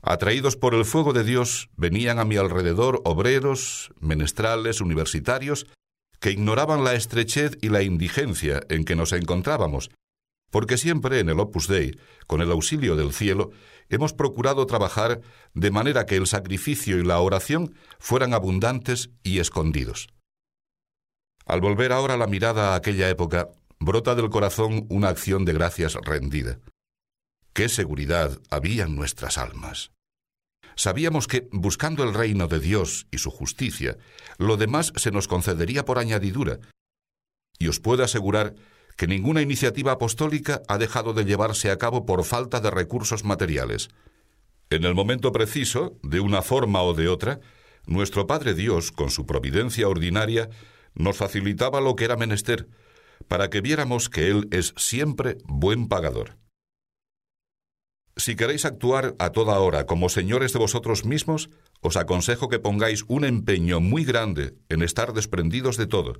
Atraídos 0.00 0.56
por 0.56 0.74
el 0.74 0.84
fuego 0.84 1.12
de 1.12 1.24
Dios, 1.24 1.68
venían 1.76 2.18
a 2.18 2.24
mi 2.24 2.36
alrededor 2.36 3.02
obreros, 3.04 3.92
menestrales, 4.00 4.80
universitarios, 4.80 5.66
que 6.20 6.30
ignoraban 6.30 6.84
la 6.84 6.94
estrechez 6.94 7.58
y 7.60 7.68
la 7.68 7.82
indigencia 7.82 8.62
en 8.68 8.84
que 8.84 8.96
nos 8.96 9.12
encontrábamos, 9.12 9.90
porque 10.50 10.78
siempre 10.78 11.20
en 11.20 11.28
el 11.28 11.40
Opus 11.40 11.68
Dei, 11.68 11.98
con 12.26 12.40
el 12.40 12.50
auxilio 12.50 12.96
del 12.96 13.12
cielo, 13.12 13.50
hemos 13.88 14.12
procurado 14.12 14.66
trabajar 14.66 15.20
de 15.54 15.70
manera 15.70 16.06
que 16.06 16.16
el 16.16 16.26
sacrificio 16.26 16.98
y 16.98 17.04
la 17.04 17.20
oración 17.20 17.74
fueran 17.98 18.34
abundantes 18.34 19.10
y 19.22 19.38
escondidos. 19.38 20.08
Al 21.44 21.60
volver 21.60 21.92
ahora 21.92 22.16
la 22.16 22.26
mirada 22.26 22.72
a 22.72 22.76
aquella 22.76 23.08
época, 23.08 23.50
brota 23.78 24.14
del 24.14 24.30
corazón 24.30 24.86
una 24.88 25.08
acción 25.08 25.44
de 25.44 25.52
gracias 25.52 25.94
rendida. 25.94 26.58
¡Qué 27.52 27.68
seguridad 27.68 28.38
había 28.50 28.84
en 28.84 28.96
nuestras 28.96 29.38
almas! 29.38 29.95
Sabíamos 30.76 31.26
que, 31.26 31.48
buscando 31.52 32.04
el 32.04 32.12
reino 32.12 32.48
de 32.48 32.60
Dios 32.60 33.06
y 33.10 33.18
su 33.18 33.30
justicia, 33.30 33.96
lo 34.36 34.58
demás 34.58 34.92
se 34.96 35.10
nos 35.10 35.26
concedería 35.26 35.86
por 35.86 35.98
añadidura. 35.98 36.60
Y 37.58 37.68
os 37.68 37.80
puedo 37.80 38.04
asegurar 38.04 38.54
que 38.96 39.06
ninguna 39.06 39.40
iniciativa 39.40 39.92
apostólica 39.92 40.62
ha 40.68 40.76
dejado 40.76 41.14
de 41.14 41.24
llevarse 41.24 41.70
a 41.70 41.78
cabo 41.78 42.04
por 42.04 42.24
falta 42.24 42.60
de 42.60 42.70
recursos 42.70 43.24
materiales. 43.24 43.88
En 44.68 44.84
el 44.84 44.94
momento 44.94 45.32
preciso, 45.32 45.98
de 46.02 46.20
una 46.20 46.42
forma 46.42 46.82
o 46.82 46.92
de 46.92 47.08
otra, 47.08 47.40
nuestro 47.86 48.26
Padre 48.26 48.52
Dios, 48.52 48.92
con 48.92 49.10
su 49.10 49.24
providencia 49.24 49.88
ordinaria, 49.88 50.50
nos 50.94 51.16
facilitaba 51.16 51.80
lo 51.80 51.96
que 51.96 52.04
era 52.04 52.16
menester, 52.16 52.68
para 53.28 53.48
que 53.48 53.62
viéramos 53.62 54.10
que 54.10 54.28
Él 54.28 54.48
es 54.50 54.74
siempre 54.76 55.38
buen 55.44 55.88
pagador. 55.88 56.36
Si 58.18 58.34
queréis 58.34 58.64
actuar 58.64 59.14
a 59.18 59.30
toda 59.30 59.58
hora 59.58 59.84
como 59.84 60.08
señores 60.08 60.54
de 60.54 60.58
vosotros 60.58 61.04
mismos, 61.04 61.50
os 61.82 61.96
aconsejo 61.96 62.48
que 62.48 62.58
pongáis 62.58 63.04
un 63.08 63.24
empeño 63.24 63.80
muy 63.80 64.04
grande 64.04 64.56
en 64.70 64.82
estar 64.82 65.12
desprendidos 65.12 65.76
de 65.76 65.86
todo, 65.86 66.14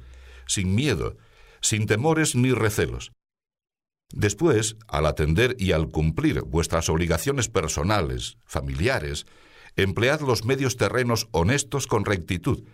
sin 0.47 0.75
miedo, 0.75 1.17
sin 1.63 1.87
temores 1.87 2.37
ni 2.37 2.53
recelos. 2.53 3.13
Después, 4.13 4.77
al 4.89 5.07
atender 5.07 5.57
y 5.59 5.73
al 5.73 5.89
cumplir 5.89 6.43
vuestras 6.43 6.91
obligaciones 6.91 7.49
personales, 7.49 8.37
familiares, 8.45 9.25
emplead 9.75 10.21
los 10.21 10.45
medios 10.45 10.77
terrenos 10.77 11.29
honestos 11.33 11.87
con 11.87 12.05
rectitud, 12.05 12.65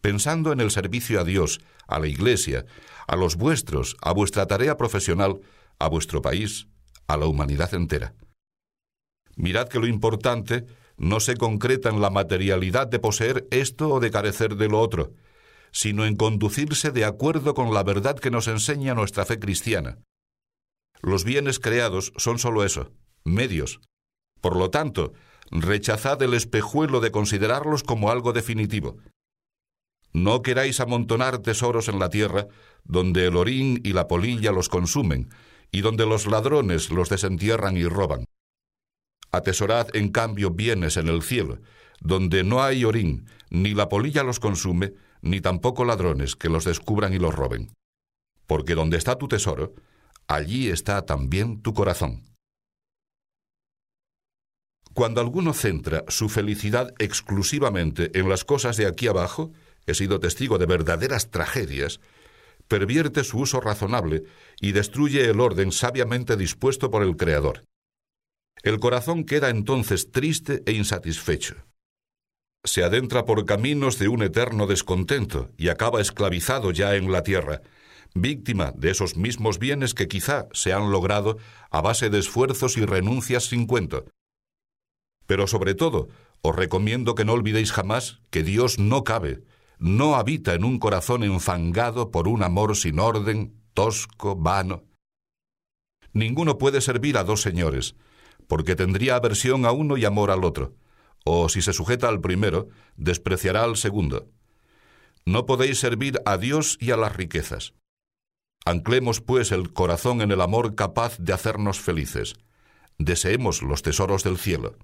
pensando 0.00 0.52
en 0.52 0.60
el 0.60 0.70
servicio 0.70 1.20
a 1.20 1.24
Dios, 1.24 1.60
a 1.88 1.98
la 1.98 2.06
Iglesia, 2.06 2.66
a 3.08 3.16
los 3.16 3.34
vuestros, 3.34 3.96
a 4.00 4.12
vuestra 4.12 4.46
tarea 4.46 4.76
profesional, 4.76 5.40
a 5.80 5.88
vuestro 5.88 6.22
país, 6.22 6.68
a 7.08 7.16
la 7.16 7.26
humanidad 7.26 7.74
entera. 7.74 8.14
Mirad 9.36 9.68
que 9.68 9.78
lo 9.78 9.86
importante 9.86 10.66
no 10.96 11.20
se 11.20 11.36
concreta 11.36 11.88
en 11.88 12.00
la 12.00 12.10
materialidad 12.10 12.86
de 12.86 12.98
poseer 12.98 13.46
esto 13.50 13.88
o 13.88 14.00
de 14.00 14.10
carecer 14.10 14.56
de 14.56 14.68
lo 14.68 14.80
otro, 14.80 15.14
sino 15.72 16.04
en 16.04 16.16
conducirse 16.16 16.90
de 16.90 17.04
acuerdo 17.04 17.54
con 17.54 17.72
la 17.72 17.82
verdad 17.82 18.18
que 18.18 18.30
nos 18.30 18.48
enseña 18.48 18.94
nuestra 18.94 19.24
fe 19.24 19.38
cristiana. 19.38 19.98
Los 21.00 21.24
bienes 21.24 21.58
creados 21.58 22.12
son 22.16 22.38
sólo 22.38 22.64
eso, 22.64 22.90
medios. 23.24 23.80
Por 24.40 24.56
lo 24.56 24.70
tanto, 24.70 25.12
rechazad 25.50 26.22
el 26.22 26.34
espejuelo 26.34 27.00
de 27.00 27.10
considerarlos 27.10 27.82
como 27.82 28.10
algo 28.10 28.32
definitivo. 28.32 28.98
No 30.12 30.42
queráis 30.42 30.80
amontonar 30.80 31.38
tesoros 31.38 31.88
en 31.88 31.98
la 31.98 32.10
tierra, 32.10 32.48
donde 32.84 33.26
el 33.26 33.36
orín 33.36 33.80
y 33.84 33.92
la 33.92 34.08
polilla 34.08 34.52
los 34.52 34.68
consumen, 34.68 35.30
y 35.70 35.82
donde 35.82 36.04
los 36.04 36.26
ladrones 36.26 36.90
los 36.90 37.08
desentierran 37.08 37.76
y 37.76 37.84
roban. 37.84 38.24
Atesorad, 39.32 39.94
en 39.94 40.10
cambio, 40.10 40.50
bienes 40.50 40.96
en 40.96 41.08
el 41.08 41.22
cielo, 41.22 41.58
donde 42.00 42.42
no 42.42 42.62
hay 42.62 42.84
orín, 42.84 43.26
ni 43.50 43.74
la 43.74 43.88
polilla 43.88 44.22
los 44.22 44.40
consume, 44.40 44.94
ni 45.22 45.40
tampoco 45.40 45.84
ladrones 45.84 46.36
que 46.36 46.48
los 46.48 46.64
descubran 46.64 47.12
y 47.12 47.18
los 47.18 47.34
roben. 47.34 47.72
Porque 48.46 48.74
donde 48.74 48.96
está 48.96 49.16
tu 49.16 49.28
tesoro, 49.28 49.74
allí 50.26 50.68
está 50.68 51.06
también 51.06 51.62
tu 51.62 51.74
corazón. 51.74 52.22
Cuando 54.92 55.20
alguno 55.20 55.52
centra 55.52 56.04
su 56.08 56.28
felicidad 56.28 56.92
exclusivamente 56.98 58.18
en 58.18 58.28
las 58.28 58.44
cosas 58.44 58.76
de 58.76 58.86
aquí 58.86 59.06
abajo, 59.06 59.52
he 59.86 59.94
sido 59.94 60.18
testigo 60.18 60.58
de 60.58 60.66
verdaderas 60.66 61.30
tragedias, 61.30 62.00
pervierte 62.66 63.22
su 63.24 63.38
uso 63.38 63.60
razonable 63.60 64.24
y 64.60 64.72
destruye 64.72 65.28
el 65.30 65.40
orden 65.40 65.70
sabiamente 65.70 66.36
dispuesto 66.36 66.90
por 66.90 67.02
el 67.02 67.16
Creador. 67.16 67.64
El 68.62 68.78
corazón 68.78 69.24
queda 69.24 69.48
entonces 69.48 70.10
triste 70.10 70.62
e 70.66 70.72
insatisfecho. 70.72 71.56
Se 72.64 72.84
adentra 72.84 73.24
por 73.24 73.46
caminos 73.46 73.98
de 73.98 74.08
un 74.08 74.22
eterno 74.22 74.66
descontento 74.66 75.50
y 75.56 75.68
acaba 75.68 76.00
esclavizado 76.00 76.72
ya 76.72 76.94
en 76.94 77.10
la 77.10 77.22
tierra, 77.22 77.62
víctima 78.14 78.72
de 78.76 78.90
esos 78.90 79.16
mismos 79.16 79.58
bienes 79.58 79.94
que 79.94 80.08
quizá 80.08 80.46
se 80.52 80.72
han 80.72 80.90
logrado 80.90 81.38
a 81.70 81.80
base 81.80 82.10
de 82.10 82.18
esfuerzos 82.18 82.76
y 82.76 82.84
renuncias 82.84 83.44
sin 83.44 83.66
cuento. 83.66 84.04
Pero 85.26 85.46
sobre 85.46 85.74
todo, 85.74 86.08
os 86.42 86.56
recomiendo 86.56 87.14
que 87.14 87.24
no 87.24 87.32
olvidéis 87.32 87.72
jamás 87.72 88.20
que 88.30 88.42
Dios 88.42 88.78
no 88.78 89.04
cabe, 89.04 89.42
no 89.78 90.16
habita 90.16 90.54
en 90.54 90.64
un 90.64 90.78
corazón 90.78 91.24
enfangado 91.24 92.10
por 92.10 92.28
un 92.28 92.42
amor 92.42 92.76
sin 92.76 92.98
orden, 92.98 93.54
tosco, 93.72 94.36
vano. 94.36 94.84
Ninguno 96.12 96.58
puede 96.58 96.80
servir 96.80 97.16
a 97.16 97.24
dos 97.24 97.40
señores, 97.40 97.94
porque 98.50 98.74
tendría 98.74 99.14
aversión 99.14 99.64
a 99.64 99.70
uno 99.70 99.96
y 99.96 100.04
amor 100.04 100.32
al 100.32 100.42
otro, 100.42 100.74
o 101.24 101.48
si 101.48 101.62
se 101.62 101.72
sujeta 101.72 102.08
al 102.08 102.20
primero, 102.20 102.68
despreciará 102.96 103.62
al 103.62 103.76
segundo. 103.76 104.28
No 105.24 105.46
podéis 105.46 105.78
servir 105.78 106.20
a 106.26 106.36
Dios 106.36 106.76
y 106.80 106.90
a 106.90 106.96
las 106.96 107.14
riquezas. 107.14 107.74
Anclemos, 108.64 109.20
pues, 109.20 109.52
el 109.52 109.72
corazón 109.72 110.20
en 110.20 110.32
el 110.32 110.40
amor 110.40 110.74
capaz 110.74 111.16
de 111.18 111.32
hacernos 111.32 111.78
felices. 111.78 112.34
Deseemos 112.98 113.62
los 113.62 113.82
tesoros 113.82 114.24
del 114.24 114.36
cielo. 114.36 114.76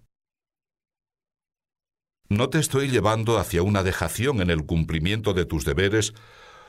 No 2.28 2.48
te 2.50 2.60
estoy 2.60 2.88
llevando 2.88 3.36
hacia 3.36 3.64
una 3.64 3.82
dejación 3.82 4.40
en 4.42 4.50
el 4.50 4.64
cumplimiento 4.64 5.34
de 5.34 5.44
tus 5.44 5.64
deberes 5.64 6.14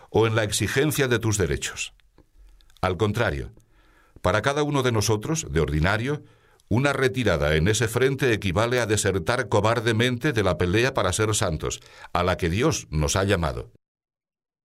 o 0.09 0.25
en 0.25 0.33
la 0.33 0.43
exigencia 0.43 1.07
de 1.07 1.19
tus 1.19 1.37
derechos. 1.37 1.93
Al 2.81 2.97
contrario, 2.97 3.51
para 4.23 4.41
cada 4.41 4.63
uno 4.63 4.81
de 4.81 4.91
nosotros, 4.91 5.45
de 5.51 5.59
ordinario, 5.59 6.23
Una 6.69 6.91
retirada 6.91 7.55
en 7.55 7.67
ese 7.67 7.87
frente 7.87 8.33
equivale 8.33 8.79
a 8.79 8.85
desertar 8.85 9.47
cobardemente 9.47 10.33
de 10.33 10.43
la 10.43 10.57
pelea 10.57 10.93
para 10.93 11.13
ser 11.13 11.33
santos, 11.33 11.79
a 12.11 12.23
la 12.23 12.35
que 12.35 12.49
Dios 12.49 12.87
nos 12.89 13.15
ha 13.15 13.23
llamado. 13.23 13.71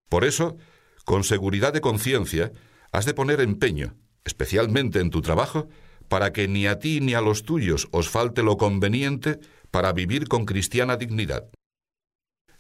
Por 0.09 0.25
eso, 0.25 0.57
con 1.05 1.23
seguridad 1.23 1.73
de 1.73 1.81
conciencia, 1.81 2.53
has 2.91 3.07
de 3.07 3.15
poner 3.15 3.41
empeño, 3.41 3.95
especialmente 4.25 5.01
en 5.01 5.11
tu 5.11 5.23
trabajo, 5.23 5.69
para 6.09 6.33
que 6.33 6.49
ni 6.49 6.67
a 6.67 6.79
ti 6.79 7.01
ni 7.01 7.15
a 7.15 7.21
los 7.21 7.45
tuyos 7.45 7.89
os 7.93 8.09
falte 8.11 8.43
lo 8.43 8.57
conveniente 8.57 9.39
para 9.71 9.93
vivir 9.93 10.29
con 10.29 10.45
cristiana 10.45 10.97
dignidad. 10.97 11.49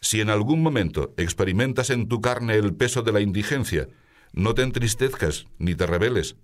Si 0.00 0.20
en 0.20 0.30
algún 0.30 0.62
momento 0.62 1.14
experimentas 1.16 1.90
en 1.90 2.08
tu 2.08 2.20
carne 2.20 2.54
el 2.54 2.74
peso 2.74 3.02
de 3.02 3.12
la 3.12 3.20
indigencia, 3.20 3.88
no 4.32 4.54
te 4.54 4.62
entristezcas 4.62 5.46
ni 5.58 5.74
te 5.74 5.86
rebeles. 5.86 6.36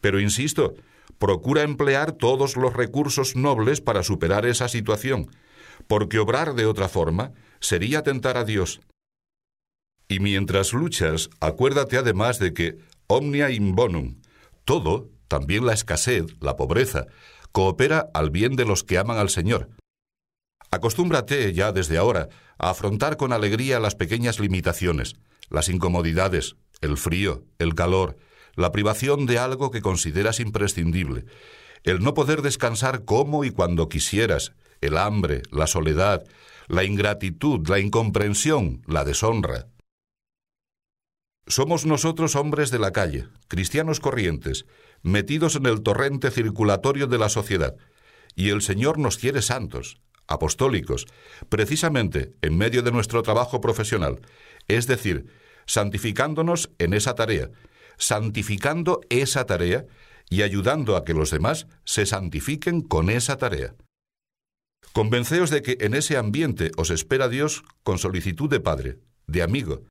Pero 0.00 0.20
insisto, 0.20 0.74
procura 1.18 1.62
emplear 1.62 2.12
todos 2.12 2.56
los 2.56 2.74
recursos 2.74 3.36
nobles 3.36 3.80
para 3.80 4.02
superar 4.02 4.46
esa 4.46 4.68
situación, 4.68 5.30
porque 5.86 6.18
obrar 6.18 6.54
de 6.54 6.66
otra 6.66 6.88
forma 6.88 7.32
sería 7.60 8.02
tentar 8.02 8.36
a 8.36 8.44
Dios. 8.44 8.80
Y 10.08 10.20
mientras 10.20 10.72
luchas, 10.72 11.30
acuérdate 11.40 11.96
además 11.96 12.38
de 12.38 12.52
que 12.54 12.78
omnia 13.06 13.50
in 13.50 13.74
bonum, 13.74 14.20
todo, 14.64 15.10
también 15.28 15.66
la 15.66 15.72
escasez, 15.72 16.26
la 16.40 16.56
pobreza, 16.56 17.06
coopera 17.52 18.10
al 18.14 18.30
bien 18.30 18.54
de 18.54 18.64
los 18.64 18.84
que 18.84 18.98
aman 18.98 19.18
al 19.18 19.30
Señor. 19.30 19.70
Acostúmbrate 20.70 21.52
ya 21.52 21.72
desde 21.72 21.96
ahora 21.96 22.28
a 22.58 22.70
afrontar 22.70 23.16
con 23.16 23.32
alegría 23.32 23.80
las 23.80 23.94
pequeñas 23.94 24.38
limitaciones, 24.38 25.14
las 25.48 25.68
incomodidades, 25.68 26.56
el 26.80 26.96
frío, 26.96 27.44
el 27.58 27.74
calor, 27.74 28.16
la 28.56 28.72
privación 28.72 29.26
de 29.26 29.38
algo 29.38 29.70
que 29.70 29.82
consideras 29.82 30.40
imprescindible, 30.40 31.26
el 31.84 32.00
no 32.00 32.14
poder 32.14 32.42
descansar 32.42 33.04
como 33.04 33.44
y 33.44 33.50
cuando 33.50 33.88
quisieras, 33.88 34.52
el 34.80 34.98
hambre, 34.98 35.42
la 35.52 35.66
soledad, 35.66 36.24
la 36.66 36.84
ingratitud, 36.84 37.66
la 37.68 37.78
incomprensión, 37.78 38.82
la 38.86 39.04
deshonra. 39.04 39.68
Somos 41.46 41.86
nosotros 41.86 42.34
hombres 42.34 42.72
de 42.72 42.80
la 42.80 42.90
calle, 42.90 43.28
cristianos 43.46 44.00
corrientes, 44.00 44.66
metidos 45.02 45.54
en 45.54 45.66
el 45.66 45.82
torrente 45.82 46.32
circulatorio 46.32 47.06
de 47.06 47.18
la 47.18 47.28
sociedad, 47.28 47.76
y 48.34 48.50
el 48.50 48.62
Señor 48.62 48.98
nos 48.98 49.16
quiere 49.16 49.42
santos, 49.42 50.00
apostólicos, 50.26 51.06
precisamente 51.48 52.34
en 52.42 52.58
medio 52.58 52.82
de 52.82 52.90
nuestro 52.90 53.22
trabajo 53.22 53.60
profesional, 53.60 54.20
es 54.66 54.88
decir, 54.88 55.26
santificándonos 55.66 56.70
en 56.78 56.94
esa 56.94 57.14
tarea, 57.14 57.50
santificando 57.98 59.00
esa 59.08 59.46
tarea 59.46 59.86
y 60.28 60.42
ayudando 60.42 60.96
a 60.96 61.04
que 61.04 61.14
los 61.14 61.30
demás 61.30 61.66
se 61.84 62.06
santifiquen 62.06 62.80
con 62.80 63.10
esa 63.10 63.36
tarea. 63.36 63.74
Convenceos 64.92 65.50
de 65.50 65.62
que 65.62 65.76
en 65.80 65.94
ese 65.94 66.16
ambiente 66.16 66.72
os 66.76 66.90
espera 66.90 67.28
Dios 67.28 67.62
con 67.82 67.98
solicitud 67.98 68.48
de 68.48 68.60
padre, 68.60 68.98
de 69.26 69.42
amigo, 69.42 69.84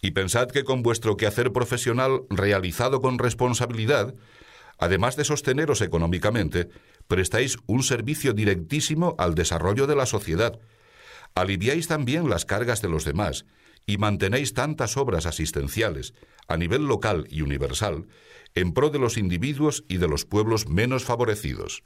y 0.00 0.12
pensad 0.12 0.48
que 0.48 0.64
con 0.64 0.82
vuestro 0.82 1.16
quehacer 1.16 1.52
profesional 1.52 2.22
realizado 2.30 3.00
con 3.00 3.18
responsabilidad, 3.18 4.14
además 4.78 5.16
de 5.16 5.24
sosteneros 5.24 5.80
económicamente, 5.80 6.68
prestáis 7.08 7.58
un 7.66 7.82
servicio 7.82 8.32
directísimo 8.32 9.16
al 9.18 9.34
desarrollo 9.34 9.86
de 9.86 9.96
la 9.96 10.06
sociedad. 10.06 10.60
Aliviáis 11.34 11.88
también 11.88 12.28
las 12.30 12.44
cargas 12.44 12.80
de 12.80 12.88
los 12.88 13.04
demás 13.04 13.44
y 13.86 13.98
mantenéis 13.98 14.54
tantas 14.54 14.96
obras 14.96 15.26
asistenciales, 15.26 16.14
a 16.48 16.56
nivel 16.56 16.86
local 16.86 17.26
y 17.30 17.42
universal, 17.42 18.06
en 18.54 18.72
pro 18.72 18.90
de 18.90 18.98
los 18.98 19.16
individuos 19.16 19.84
y 19.88 19.96
de 19.96 20.08
los 20.08 20.24
pueblos 20.24 20.68
menos 20.68 21.04
favorecidos. 21.04 21.82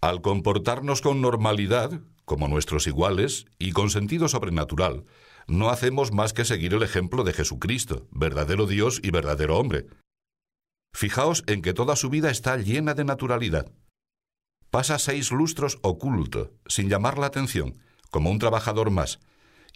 Al 0.00 0.20
comportarnos 0.20 1.00
con 1.00 1.20
normalidad, 1.20 2.00
como 2.24 2.48
nuestros 2.48 2.86
iguales, 2.86 3.46
y 3.58 3.72
con 3.72 3.90
sentido 3.90 4.28
sobrenatural, 4.28 5.04
no 5.46 5.70
hacemos 5.70 6.12
más 6.12 6.32
que 6.32 6.44
seguir 6.44 6.74
el 6.74 6.82
ejemplo 6.82 7.22
de 7.24 7.32
Jesucristo, 7.32 8.06
verdadero 8.10 8.66
Dios 8.66 9.00
y 9.02 9.10
verdadero 9.10 9.58
hombre. 9.58 9.86
Fijaos 10.92 11.44
en 11.46 11.62
que 11.62 11.72
toda 11.72 11.94
su 11.94 12.10
vida 12.10 12.30
está 12.30 12.56
llena 12.56 12.94
de 12.94 13.04
naturalidad. 13.04 13.70
Pasa 14.70 14.98
seis 14.98 15.30
lustros 15.30 15.78
oculto, 15.82 16.52
sin 16.66 16.88
llamar 16.88 17.18
la 17.18 17.26
atención, 17.26 17.78
como 18.10 18.30
un 18.30 18.38
trabajador 18.38 18.90
más, 18.90 19.20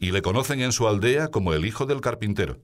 y 0.01 0.13
le 0.13 0.23
conocen 0.23 0.61
en 0.63 0.73
su 0.73 0.89
aldea 0.89 1.29
como 1.29 1.53
el 1.53 1.65
hijo 1.67 1.87
del 1.87 2.01
carpintero. 2.01 2.59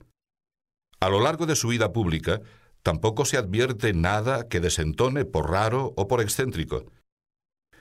A 0.99 1.07
lo 1.07 1.21
largo 1.21 1.45
de 1.45 1.55
su 1.55 1.67
vida 1.67 1.93
pública, 1.93 2.41
tampoco 2.81 3.25
se 3.25 3.37
advierte 3.37 3.93
nada 3.93 4.47
que 4.49 4.59
desentone 4.59 5.23
por 5.23 5.51
raro 5.51 5.93
o 5.95 6.07
por 6.07 6.19
excéntrico. 6.19 6.91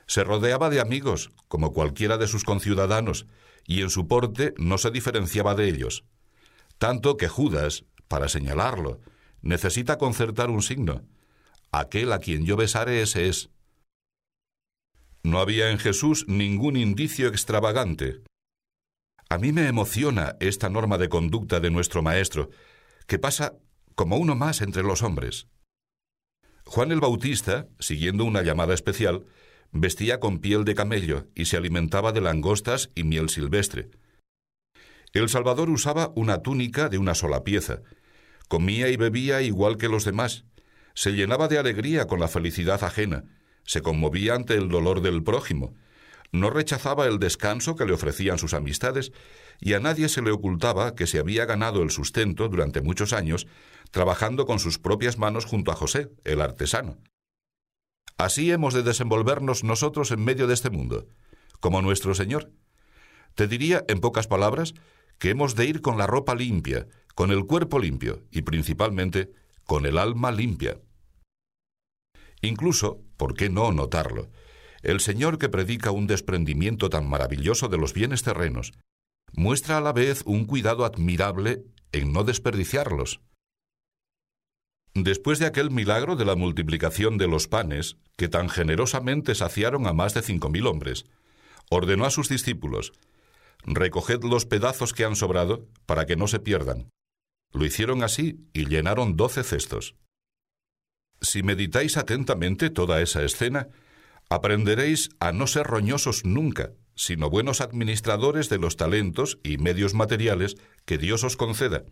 Se 0.07 0.23
rodeaba 0.23 0.69
de 0.69 0.81
amigos, 0.81 1.31
como 1.49 1.73
cualquiera 1.73 2.19
de 2.19 2.29
sus 2.29 2.45
conciudadanos, 2.45 3.27
y 3.67 3.81
en 3.81 3.91
su 3.91 4.07
porte 4.07 4.53
no 4.59 4.77
se 4.77 4.91
diferenciaba 4.91 5.55
de 5.55 5.69
ellos. 5.69 6.05
Tanto 6.79 7.17
que 7.17 7.27
Judas, 7.27 7.85
para 8.09 8.29
señalarlo, 8.29 9.01
necesita 9.41 9.97
concertar 9.97 10.51
un 10.51 10.63
signo. 10.63 11.03
Aquel 11.73 12.13
a 12.13 12.19
quien 12.19 12.45
yo 12.45 12.57
besare 12.57 13.01
ese 13.01 13.29
es. 13.29 13.49
No 15.23 15.41
había 15.41 15.71
en 15.71 15.79
Jesús 15.79 16.27
ningún 16.29 16.77
indicio 16.77 17.29
extravagante. 17.29 18.21
A 19.29 19.39
mí 19.39 19.53
me 19.53 19.67
emociona 19.67 20.37
esta 20.41 20.69
norma 20.69 20.99
de 20.99 21.09
conducta 21.09 21.61
de 21.61 21.71
nuestro 21.71 22.03
Maestro, 22.03 22.51
que 23.07 23.19
pasa 23.19 23.55
como 23.95 24.17
uno 24.17 24.35
más 24.35 24.61
entre 24.61 24.83
los 24.83 25.03
hombres. 25.03 25.49
Juan 26.65 26.93
el 26.93 27.01
Bautista, 27.01 27.69
siguiendo 27.79 28.25
una 28.25 28.43
llamada 28.43 28.75
especial, 28.75 29.27
Vestía 29.73 30.21
con 30.21 30.39
piel 30.39 30.65
de 30.65 30.75
camello 30.75 31.27
y 31.35 31.47
se 31.47 31.57
alimentaba 31.57 32.13
de 32.13 32.21
langostas 32.21 32.91
y 32.95 33.05
miel 33.05 33.29
silvestre. 33.29 33.91
El 35.13 35.29
Salvador 35.29 35.71
usaba 35.71 36.13
una 36.15 36.43
túnica 36.43 36.89
de 36.89 36.99
una 36.99 37.15
sola 37.15 37.45
pieza. 37.45 37.83
Comía 38.49 38.89
y 38.89 38.97
bebía 38.97 39.43
igual 39.43 39.77
que 39.77 39.89
los 39.89 40.05
demás. 40.05 40.45
Se 40.95 41.13
llenaba 41.13 41.49
de 41.49 41.59
alegría 41.59 42.07
con 42.07 42.21
la 42.21 42.29
felicidad 42.29 42.83
ajena. 42.85 43.25
Se 43.65 43.83
conmovía 43.83 44.35
ante 44.35 44.55
el 44.55 44.69
dolor 44.69 45.03
del 45.03 45.23
prójimo. 45.23 45.75
No 46.33 46.51
rechazaba 46.51 47.07
el 47.07 47.19
descanso 47.19 47.77
que 47.77 47.85
le 47.85 47.93
ofrecían 47.93 48.39
sus 48.39 48.55
amistades 48.55 49.13
y 49.61 49.75
a 49.75 49.81
nadie 49.81 50.09
se 50.09 50.23
le 50.23 50.31
ocultaba 50.31 50.95
que 50.95 51.07
se 51.07 51.19
había 51.19 51.45
ganado 51.47 51.83
el 51.83 51.91
sustento 51.91 52.49
durante 52.49 52.83
muchos 52.83 53.13
años 53.13 53.47
trabajando 53.91 54.47
con 54.47 54.59
sus 54.59 54.79
propias 54.79 55.19
manos 55.19 55.45
junto 55.45 55.71
a 55.71 55.77
José, 55.77 56.11
el 56.25 56.41
artesano. 56.41 56.99
Así 58.19 58.51
hemos 58.51 58.75
de 58.75 58.83
desenvolvernos 58.83 59.63
nosotros 59.63 60.11
en 60.11 60.25
medio 60.25 60.47
de 60.47 60.55
este 60.55 60.71
mundo, 60.71 61.07
como 61.61 61.83
nuestro 61.83 62.15
Señor. 62.15 62.51
Te 63.35 63.47
diría, 63.47 63.85
en 63.89 64.01
pocas 64.01 64.27
palabras, 64.27 64.75
que 65.19 65.31
hemos 65.31 65.55
de 65.55 65.67
ir 65.67 65.83
con 65.83 65.99
la 65.99 66.07
ropa 66.07 66.35
limpia, 66.35 66.87
con 67.15 67.31
el 67.31 67.47
cuerpo 67.47 67.79
limpio 67.79 68.25
y 68.31 68.43
principalmente 68.43 69.33
con 69.65 69.87
el 69.87 69.99
alma 69.99 70.33
limpia. 70.33 70.81
Incluso, 72.43 73.03
¿por 73.17 73.35
qué 73.35 73.49
no 73.49 73.73
notarlo? 73.73 74.31
El 74.87 75.01
Señor 75.01 75.39
que 75.39 75.49
predica 75.49 75.91
un 75.91 76.07
desprendimiento 76.07 76.89
tan 76.91 77.09
maravilloso 77.09 77.67
de 77.67 77.77
los 77.77 77.93
bienes 77.93 78.23
terrenos, 78.23 78.73
muestra 79.33 79.79
a 79.79 79.81
la 79.81 79.93
vez 79.93 80.23
un 80.27 80.45
cuidado 80.45 80.85
admirable 80.85 81.65
en 81.91 82.13
no 82.13 82.23
desperdiciarlos. 82.23 83.21
Después 84.95 85.41
de 85.41 85.47
aquel 85.47 85.73
milagro 85.73 86.15
de 86.15 86.25
la 86.25 86.37
multiplicación 86.37 87.19
de 87.19 87.27
los 87.27 87.49
panes, 87.49 87.97
que 88.17 88.29
tan 88.29 88.49
generosamente 88.49 89.35
saciaron 89.35 89.89
a 89.89 89.93
más 89.93 90.15
de 90.15 90.23
cinco 90.23 90.51
mil 90.51 90.69
hombres, 90.69 91.07
ordenó 91.69 92.05
a 92.05 92.11
sus 92.11 92.29
discípulos, 92.29 92.93
Recoged 93.65 94.23
los 94.23 94.47
pedazos 94.47 94.93
que 94.93 95.05
han 95.05 95.17
sobrado, 95.17 95.67
para 95.87 96.07
que 96.07 96.15
no 96.15 96.29
se 96.29 96.39
pierdan. 96.39 96.91
Lo 97.53 97.65
hicieron 97.65 98.05
así 98.05 98.39
y 98.53 98.67
llenaron 98.67 99.17
doce 99.17 99.43
cestos. 99.43 99.97
Si 101.21 101.43
meditáis 101.43 101.97
atentamente 101.97 102.71
toda 102.71 103.03
esa 103.03 103.25
escena, 103.25 103.69
aprenderéis 104.29 105.11
a 105.21 105.33
no 105.33 105.47
ser 105.47 105.67
roñosos 105.67 106.25
nunca, 106.25 106.73
sino 106.95 107.31
buenos 107.31 107.61
administradores 107.61 108.49
de 108.49 108.59
los 108.59 108.77
talentos 108.77 109.39
y 109.43 109.59
medios 109.59 109.95
materiales 109.95 110.57
que 110.85 110.99
Dios 110.99 111.25
os 111.25 111.37
conceda 111.37 111.85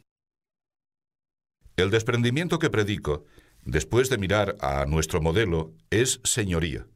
el 1.77 1.91
desprendimiento 1.91 2.59
que 2.59 2.71
predico, 2.71 3.25
después 3.65 4.09
de 4.09 4.19
mirar 4.19 4.57
a 4.61 4.87
nuestro 4.87 5.21
modelo, 5.21 5.73
es 5.91 6.21
señoría. 6.23 6.87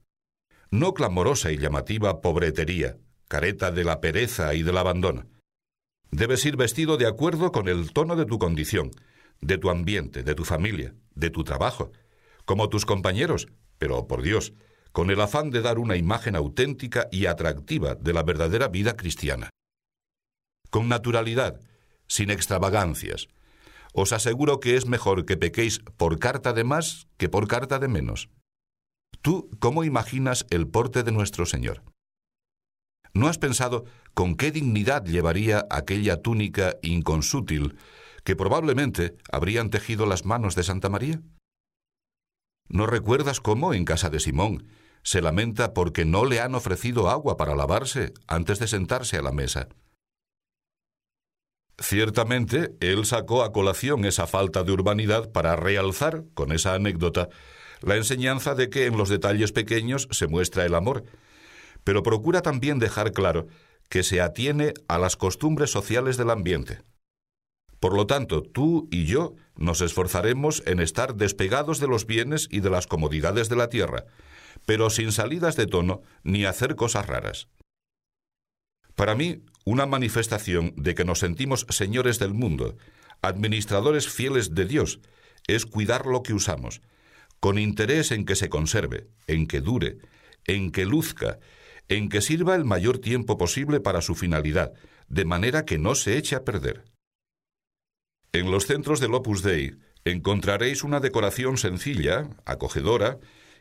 No 0.71 0.95
clamorosa 0.95 1.51
y 1.51 1.59
llamativa 1.59 2.21
pobretería, 2.21 2.97
careta 3.27 3.73
de 3.73 3.85
la 3.85 4.01
pereza 4.01 4.55
y 4.55 4.63
del 4.63 4.79
abandono. 4.79 5.27
Debes 6.11 6.45
ir 6.45 6.57
vestido 6.57 6.97
de 6.97 7.07
acuerdo 7.07 7.51
con 7.51 7.69
el 7.69 7.93
tono 7.93 8.15
de 8.15 8.25
tu 8.25 8.39
condición, 8.39 8.91
de 9.41 9.59
tu 9.59 9.71
ambiente, 9.71 10.23
de 10.23 10.35
tu 10.35 10.45
familia, 10.45 10.95
de 11.15 11.31
tu 11.31 11.43
trabajo, 11.43 11.91
como 12.45 12.69
tus 12.69 12.87
compañeros, 12.87 13.49
pero 13.79 14.07
por 14.07 14.23
Dios, 14.23 14.53
con 14.99 15.11
el 15.11 15.21
afán 15.21 15.51
de 15.51 15.63
dar 15.63 15.79
una 15.79 15.95
imagen 15.95 16.35
auténtica 16.35 17.07
y 17.13 17.27
atractiva 17.27 17.95
de 17.95 18.13
la 18.13 18.25
verdadera 18.25 18.67
vida 18.67 18.97
cristiana. 18.97 19.49
Con 20.71 20.89
naturalidad, 20.89 21.61
sin 22.09 22.31
extravagancias, 22.31 23.29
os 23.93 24.13
aseguro 24.13 24.59
que 24.59 24.75
es 24.75 24.87
mejor 24.87 25.25
que 25.25 25.37
pequéis 25.37 25.79
por 25.97 26.19
carta 26.19 26.53
de 26.53 26.65
más 26.65 27.07
que 27.17 27.29
por 27.29 27.47
carta 27.47 27.79
de 27.79 27.87
menos. 27.87 28.29
¿Tú 29.23 29.49
cómo 29.61 29.85
imaginas 29.85 30.47
el 30.51 30.67
porte 30.67 31.05
de 31.05 31.13
nuestro 31.13 31.47
Señor? 31.47 31.85
¿No 33.15 33.29
has 33.29 33.39
pensado 33.39 33.85
con 34.15 34.35
qué 34.35 34.51
dignidad 34.51 35.05
llevaría 35.05 35.65
aquella 35.71 36.23
túnica 36.23 36.75
inconsútil 36.83 37.79
que 38.25 38.35
probablemente 38.35 39.17
habrían 39.31 39.71
tejido 39.71 40.07
las 40.07 40.25
manos 40.25 40.57
de 40.57 40.65
Santa 40.65 40.89
María? 40.89 41.23
¿No 42.67 42.89
recuerdas 42.89 43.41
cómo 43.41 43.75
en 43.75 43.85
casa 43.85 44.11
de 44.11 44.19
Simón 44.19 44.67
se 45.09 45.23
lamenta 45.23 45.73
porque 45.73 46.05
no 46.05 46.27
le 46.27 46.39
han 46.39 46.55
ofrecido 46.55 47.09
agua 47.09 47.39
para 47.39 47.57
lavarse 47.57 48.13
antes 48.27 48.59
de 48.59 48.69
sentarse 48.69 49.17
a 49.17 49.23
la 49.23 49.33
mesa? 49.33 49.69
Ciertamente, 51.79 52.77
él 52.81 53.07
sacó 53.07 53.43
a 53.43 53.51
colación 53.51 54.05
esa 54.05 54.27
falta 54.27 54.65
de 54.65 54.73
urbanidad 54.73 55.33
para 55.33 55.57
realzar, 55.57 56.25
con 56.35 56.53
esa 56.53 56.75
anécdota, 56.75 57.31
la 57.81 57.97
enseñanza 57.97 58.55
de 58.55 58.69
que 58.69 58.85
en 58.85 58.99
los 58.99 59.09
detalles 59.09 59.53
pequeños 59.53 60.09
se 60.11 60.27
muestra 60.27 60.67
el 60.67 60.75
amor, 60.75 61.05
pero 61.85 62.03
procura 62.03 62.43
también 62.43 62.79
dejar 62.79 63.13
claro 63.13 63.47
que 63.89 64.03
se 64.03 64.21
atiene 64.21 64.75
a 64.89 64.99
las 64.99 65.17
costumbres 65.17 65.71
sociales 65.71 66.19
del 66.19 66.29
ambiente. 66.29 66.83
Por 67.81 67.95
lo 67.95 68.07
tanto, 68.07 68.43
tú 68.43 68.89
y 68.91 69.07
yo 69.07 69.37
nos 69.57 69.81
esforzaremos 69.81 70.63
en 70.67 70.81
estar 70.81 71.15
despegados 71.15 71.81
de 71.81 71.89
los 71.89 72.05
bienes 72.05 72.47
y 72.51 72.61
de 72.61 72.69
las 72.69 72.87
comodidades 72.87 73.49
de 73.49 73.57
la 73.57 73.71
tierra, 73.71 74.05
pero 74.69 74.91
sin 74.91 75.13
salidas 75.13 75.57
de 75.57 75.67
tono 75.67 76.03
ni 76.25 76.45
hacer 76.45 76.77
cosas 76.77 77.07
raras. 77.07 77.49
Para 78.97 79.15
mí, 79.15 79.47
una 79.65 79.87
manifestación 79.87 80.75
de 80.77 80.95
que 80.95 81.07
nos 81.07 81.21
sentimos 81.21 81.65
señores 81.71 82.19
del 82.19 82.35
mundo, 82.35 82.77
administradores 83.23 84.11
fieles 84.11 84.55
de 84.55 84.67
Dios, 84.67 85.01
es 85.47 85.65
cuidar 85.65 86.05
lo 86.05 86.23
que 86.23 86.35
usamos, 86.35 86.83
con 87.41 87.59
interés 87.59 88.13
en 88.13 88.27
que 88.27 88.37
se 88.37 88.51
conserve, 88.51 89.09
en 89.27 89.47
que 89.47 89.63
dure, 89.63 90.01
en 90.47 90.71
que 90.71 90.85
luzca, 90.85 91.39
en 91.89 92.11
que 92.11 92.21
sirva 92.21 92.55
el 92.55 92.67
mayor 92.67 92.99
tiempo 92.99 93.39
posible 93.39 93.81
para 93.81 94.03
su 94.03 94.15
finalidad, 94.15 94.75
de 95.09 95.25
manera 95.25 95.65
que 95.65 95.79
no 95.79 95.95
se 95.95 96.19
eche 96.19 96.37
a 96.37 96.45
perder. 96.45 96.85
En 98.33 98.51
los 98.51 98.67
centros 98.67 99.01
del 99.01 99.15
Opus 99.15 99.43
Dei 99.43 99.79
encontraréis 100.05 100.85
una 100.85 101.01
decoración 101.01 101.57
sencilla, 101.57 102.29
acogedora 102.45 103.19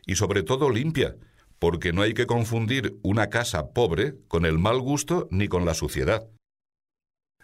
y 0.08 0.16
sobre 0.16 0.42
todo 0.42 0.70
limpia, 0.70 1.14
porque 1.60 1.92
no 1.92 2.02
hay 2.02 2.14
que 2.14 2.26
confundir 2.26 2.98
una 3.02 3.28
casa 3.28 3.72
pobre 3.72 4.14
con 4.26 4.46
el 4.46 4.58
mal 4.58 4.80
gusto 4.80 5.28
ni 5.30 5.48
con 5.48 5.64
la 5.66 5.74
suciedad. 5.74 6.26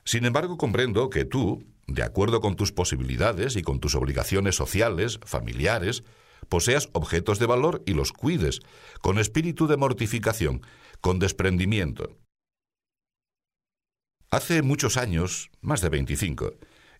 Sin 0.04 0.24
embargo, 0.24 0.56
comprendo 0.56 1.10
que 1.10 1.24
tú, 1.24 1.62
de 1.86 2.02
acuerdo 2.02 2.40
con 2.40 2.56
tus 2.56 2.72
posibilidades 2.72 3.56
y 3.56 3.62
con 3.62 3.80
tus 3.80 3.94
obligaciones 3.94 4.56
sociales, 4.56 5.20
familiares, 5.24 6.04
poseas 6.48 6.88
objetos 6.92 7.38
de 7.38 7.46
valor 7.46 7.82
y 7.86 7.92
los 7.92 8.12
cuides, 8.12 8.60
con 9.00 9.18
espíritu 9.18 9.66
de 9.66 9.76
mortificación, 9.76 10.62
con 11.00 11.18
desprendimiento. 11.18 12.16
Hace 14.30 14.62
muchos 14.62 14.96
años, 14.96 15.50
más 15.60 15.82
de 15.82 15.90
veinticinco, 15.90 16.54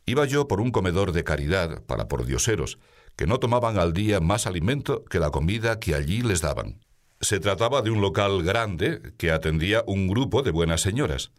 iba 0.05 0.27
yo 0.27 0.47
por 0.47 0.61
un 0.61 0.71
comedor 0.71 1.13
de 1.13 1.25
caridad 1.25 1.83
para 1.85 2.07
pordioseros, 2.07 2.79
que 3.17 3.27
no 3.27 3.39
tomaban 3.39 3.79
al 3.79 3.93
día 3.93 4.21
más 4.21 4.47
alimento 4.47 5.05
que 5.05 5.19
la 5.19 5.31
comida 5.31 5.79
que 5.79 5.95
allí 5.95 6.23
les 6.23 6.41
daban. 6.41 6.81
Se 7.21 7.41
trataba 7.41 7.83
de 7.83 7.91
un 7.91 8.01
local 8.01 8.43
grande 8.43 9.15
que 9.17 9.31
atendía 9.31 9.85
un 9.87 10.09
grupo 10.09 10.43
de 10.43 10.51
buenas 10.51 10.81
señoras. 10.81 11.33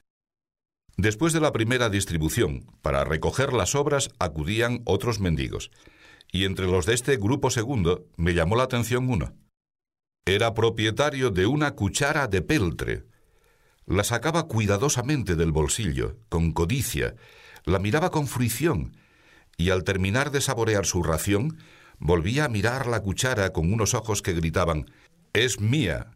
Después 0.98 1.34
de 1.34 1.42
la 1.42 1.52
primera 1.52 1.90
distribución, 1.90 2.66
para 2.82 3.04
recoger 3.04 3.52
las 3.52 3.76
obras 3.76 4.10
acudían 4.18 4.82
otros 4.86 5.20
mendigos, 5.20 5.72
y 6.32 6.46
entre 6.46 6.68
los 6.68 6.86
de 6.86 6.94
este 6.94 7.18
grupo 7.18 7.50
segundo 7.50 8.08
me 8.16 8.34
llamó 8.34 8.56
la 8.56 8.64
atención 8.64 9.10
uno. 9.10 9.34
Era 10.26 10.54
propietario 10.54 11.30
de 11.30 11.46
una 11.46 11.76
cuchara 11.76 12.28
de 12.28 12.42
peltre. 12.42 13.04
La 13.86 14.04
sacaba 14.04 14.48
cuidadosamente 14.48 15.36
del 15.36 15.52
bolsillo, 15.52 16.18
con 16.30 16.52
codicia, 16.52 17.16
la 17.66 17.78
miraba 17.78 18.10
con 18.10 18.26
fruición, 18.28 18.96
y 19.58 19.70
al 19.70 19.84
terminar 19.84 20.32
de 20.32 20.42
saborear 20.42 20.86
su 20.86 21.04
ración, 21.04 21.58
volvía 22.00 22.46
a 22.46 22.50
mirar 22.50 22.88
la 22.88 23.02
cuchara 23.02 23.52
con 23.54 23.72
unos 23.72 23.94
ojos 23.94 24.22
que 24.22 24.34
gritaban 24.34 24.92
Es 25.34 25.60
mía. 25.60 26.12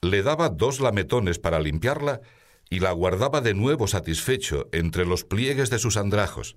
Le 0.00 0.22
daba 0.22 0.48
dos 0.48 0.80
lametones 0.80 1.38
para 1.38 1.60
limpiarla 1.60 2.20
y 2.70 2.80
la 2.80 2.92
guardaba 2.92 3.40
de 3.40 3.54
nuevo 3.54 3.86
satisfecho 3.88 4.68
entre 4.72 5.06
los 5.06 5.24
pliegues 5.24 5.70
de 5.70 5.78
sus 5.78 5.96
andrajos. 5.96 6.56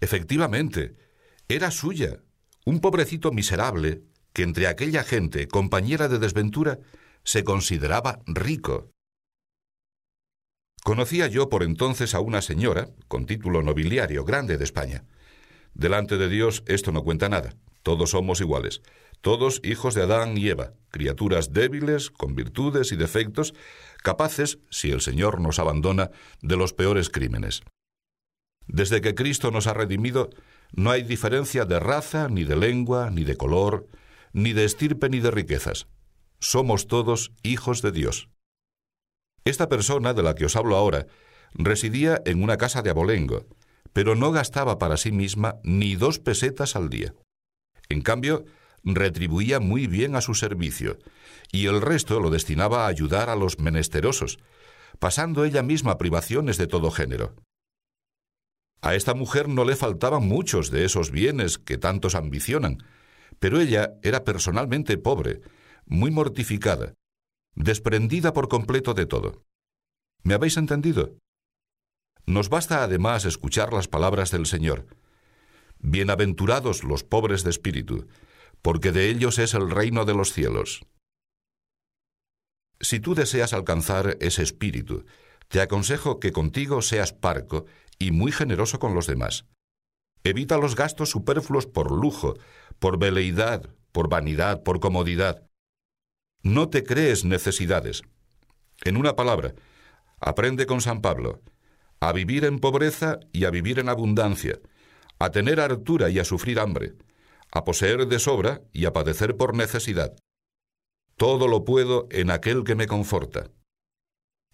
Efectivamente, 0.00 0.94
era 1.48 1.70
suya, 1.70 2.20
un 2.64 2.80
pobrecito 2.80 3.32
miserable 3.32 4.02
que 4.32 4.42
entre 4.42 4.68
aquella 4.68 5.02
gente, 5.02 5.48
compañera 5.48 6.08
de 6.08 6.18
desventura, 6.18 6.78
se 7.24 7.44
consideraba 7.44 8.20
rico. 8.26 8.90
Conocía 10.82 11.26
yo 11.26 11.48
por 11.48 11.62
entonces 11.62 12.14
a 12.14 12.20
una 12.20 12.40
señora, 12.40 12.88
con 13.08 13.26
título 13.26 13.62
nobiliario 13.62 14.24
grande 14.24 14.56
de 14.56 14.64
España. 14.64 15.04
Delante 15.74 16.18
de 16.18 16.28
Dios 16.28 16.62
esto 16.66 16.92
no 16.92 17.02
cuenta 17.02 17.28
nada. 17.28 17.54
Todos 17.82 18.10
somos 18.10 18.40
iguales. 18.40 18.82
Todos 19.20 19.60
hijos 19.64 19.94
de 19.94 20.02
Adán 20.02 20.36
y 20.38 20.48
Eva, 20.48 20.72
criaturas 20.90 21.52
débiles, 21.52 22.10
con 22.10 22.34
virtudes 22.34 22.90
y 22.92 22.96
defectos, 22.96 23.54
capaces, 24.02 24.58
si 24.70 24.90
el 24.90 25.02
Señor 25.02 25.40
nos 25.40 25.58
abandona, 25.58 26.10
de 26.40 26.56
los 26.56 26.72
peores 26.72 27.10
crímenes. 27.10 27.62
Desde 28.66 29.00
que 29.00 29.14
Cristo 29.14 29.50
nos 29.50 29.66
ha 29.66 29.74
redimido, 29.74 30.30
no 30.72 30.90
hay 30.90 31.02
diferencia 31.02 31.64
de 31.64 31.80
raza, 31.80 32.28
ni 32.28 32.44
de 32.44 32.56
lengua, 32.56 33.10
ni 33.10 33.24
de 33.24 33.36
color, 33.36 33.88
ni 34.32 34.52
de 34.52 34.64
estirpe, 34.64 35.10
ni 35.10 35.20
de 35.20 35.30
riquezas. 35.30 35.86
Somos 36.38 36.86
todos 36.86 37.32
hijos 37.42 37.82
de 37.82 37.92
Dios. 37.92 38.30
Esta 39.44 39.68
persona 39.68 40.14
de 40.14 40.22
la 40.22 40.34
que 40.34 40.46
os 40.46 40.56
hablo 40.56 40.76
ahora 40.76 41.06
residía 41.52 42.22
en 42.24 42.42
una 42.42 42.56
casa 42.56 42.82
de 42.82 42.90
abolengo, 42.90 43.44
pero 43.92 44.14
no 44.14 44.32
gastaba 44.32 44.78
para 44.78 44.96
sí 44.96 45.12
misma 45.12 45.56
ni 45.62 45.96
dos 45.96 46.18
pesetas 46.18 46.76
al 46.76 46.90
día. 46.90 47.14
En 47.88 48.02
cambio, 48.02 48.44
retribuía 48.84 49.60
muy 49.60 49.86
bien 49.86 50.14
a 50.14 50.20
su 50.20 50.34
servicio, 50.34 50.98
y 51.52 51.66
el 51.66 51.80
resto 51.80 52.20
lo 52.20 52.30
destinaba 52.30 52.84
a 52.84 52.88
ayudar 52.88 53.28
a 53.28 53.36
los 53.36 53.58
menesterosos, 53.58 54.38
pasando 54.98 55.44
ella 55.44 55.62
misma 55.62 55.98
privaciones 55.98 56.56
de 56.56 56.66
todo 56.66 56.90
género. 56.90 57.34
A 58.82 58.94
esta 58.94 59.14
mujer 59.14 59.48
no 59.48 59.64
le 59.64 59.76
faltaban 59.76 60.26
muchos 60.26 60.70
de 60.70 60.84
esos 60.84 61.10
bienes 61.10 61.58
que 61.58 61.76
tantos 61.76 62.14
ambicionan, 62.14 62.82
pero 63.38 63.60
ella 63.60 63.94
era 64.02 64.24
personalmente 64.24 64.96
pobre, 64.96 65.40
muy 65.84 66.10
mortificada, 66.10 66.94
desprendida 67.54 68.32
por 68.32 68.48
completo 68.48 68.94
de 68.94 69.06
todo. 69.06 69.42
¿Me 70.22 70.34
habéis 70.34 70.56
entendido? 70.56 71.16
Nos 72.30 72.48
basta 72.48 72.84
además 72.84 73.24
escuchar 73.24 73.72
las 73.72 73.88
palabras 73.88 74.30
del 74.30 74.46
Señor. 74.46 74.86
Bienaventurados 75.80 76.84
los 76.84 77.02
pobres 77.02 77.42
de 77.42 77.50
espíritu, 77.50 78.06
porque 78.62 78.92
de 78.92 79.08
ellos 79.08 79.40
es 79.40 79.52
el 79.52 79.68
reino 79.68 80.04
de 80.04 80.14
los 80.14 80.32
cielos. 80.32 80.86
Si 82.78 83.00
tú 83.00 83.16
deseas 83.16 83.52
alcanzar 83.52 84.16
ese 84.20 84.44
espíritu, 84.44 85.06
te 85.48 85.60
aconsejo 85.60 86.20
que 86.20 86.30
contigo 86.30 86.82
seas 86.82 87.12
parco 87.12 87.66
y 87.98 88.12
muy 88.12 88.30
generoso 88.30 88.78
con 88.78 88.94
los 88.94 89.08
demás. 89.08 89.46
Evita 90.22 90.56
los 90.56 90.76
gastos 90.76 91.10
superfluos 91.10 91.66
por 91.66 91.90
lujo, 91.90 92.34
por 92.78 92.96
veleidad, 92.96 93.74
por 93.90 94.08
vanidad, 94.08 94.62
por 94.62 94.78
comodidad. 94.78 95.42
No 96.44 96.68
te 96.68 96.84
crees 96.84 97.24
necesidades. 97.24 98.02
En 98.84 98.96
una 98.96 99.16
palabra, 99.16 99.56
aprende 100.20 100.66
con 100.66 100.80
San 100.80 101.00
Pablo 101.00 101.42
a 102.00 102.12
vivir 102.12 102.44
en 102.44 102.58
pobreza 102.58 103.20
y 103.32 103.44
a 103.44 103.50
vivir 103.50 103.78
en 103.78 103.88
abundancia, 103.88 104.58
a 105.18 105.30
tener 105.30 105.60
hartura 105.60 106.08
y 106.08 106.18
a 106.18 106.24
sufrir 106.24 106.58
hambre, 106.58 106.94
a 107.52 107.64
poseer 107.64 108.06
de 108.06 108.18
sobra 108.18 108.62
y 108.72 108.86
a 108.86 108.92
padecer 108.92 109.36
por 109.36 109.54
necesidad. 109.54 110.16
Todo 111.16 111.46
lo 111.46 111.64
puedo 111.64 112.08
en 112.10 112.30
aquel 112.30 112.64
que 112.64 112.74
me 112.74 112.86
conforta. 112.86 113.50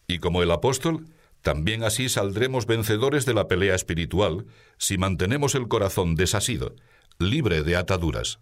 Y 0.09 0.19
como 0.19 0.43
el 0.43 0.51
apóstol, 0.51 1.07
también 1.41 1.85
así 1.85 2.09
saldremos 2.09 2.67
vencedores 2.67 3.25
de 3.25 3.35
la 3.35 3.47
pelea 3.47 3.77
espiritual 3.77 4.47
si 4.79 4.99
mantenemos 4.99 5.55
el 5.55 5.69
corazón 5.69 6.17
desasido, 6.17 6.75
libre 7.19 7.63
de 7.63 7.77
ataduras. 7.77 8.41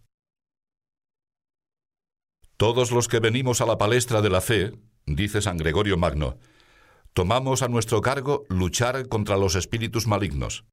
Todos 2.57 2.93
los 2.93 3.09
que 3.09 3.21
venimos 3.21 3.61
a 3.61 3.67
la 3.67 3.77
palestra 3.77 4.23
de 4.23 4.31
la 4.31 4.40
fe, 4.40 4.73
dice 5.05 5.43
San 5.43 5.59
Gregorio 5.59 5.99
Magno, 5.99 6.38
tomamos 7.14 7.62
a 7.62 7.68
nuestro 7.68 8.00
cargo 8.00 8.44
luchar 8.48 9.09
contra 9.09 9.37
los 9.37 9.55
espíritus 9.55 10.07
malignos. 10.07 10.64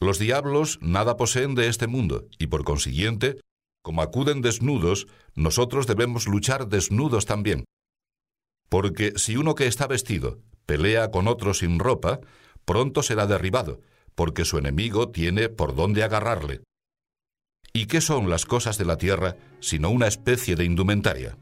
Los 0.00 0.18
diablos 0.18 0.78
nada 0.82 1.16
poseen 1.16 1.54
de 1.54 1.68
este 1.68 1.86
mundo, 1.86 2.26
y 2.38 2.48
por 2.48 2.64
consiguiente, 2.64 3.40
como 3.82 4.02
acuden 4.02 4.42
desnudos, 4.42 5.06
nosotros 5.34 5.86
debemos 5.86 6.26
luchar 6.26 6.68
desnudos 6.68 7.24
también. 7.24 7.64
Porque 8.68 9.12
si 9.16 9.36
uno 9.36 9.54
que 9.54 9.66
está 9.66 9.86
vestido 9.86 10.40
pelea 10.66 11.10
con 11.10 11.28
otro 11.28 11.54
sin 11.54 11.78
ropa, 11.78 12.20
pronto 12.64 13.02
será 13.02 13.26
derribado, 13.26 13.80
porque 14.14 14.44
su 14.44 14.58
enemigo 14.58 15.10
tiene 15.10 15.48
por 15.48 15.76
dónde 15.76 16.02
agarrarle. 16.02 16.62
¿Y 17.72 17.86
qué 17.86 18.00
son 18.00 18.28
las 18.28 18.46
cosas 18.46 18.78
de 18.78 18.86
la 18.86 18.96
tierra 18.96 19.36
sino 19.60 19.90
una 19.90 20.08
especie 20.08 20.56
de 20.56 20.64
indumentaria? 20.64 21.36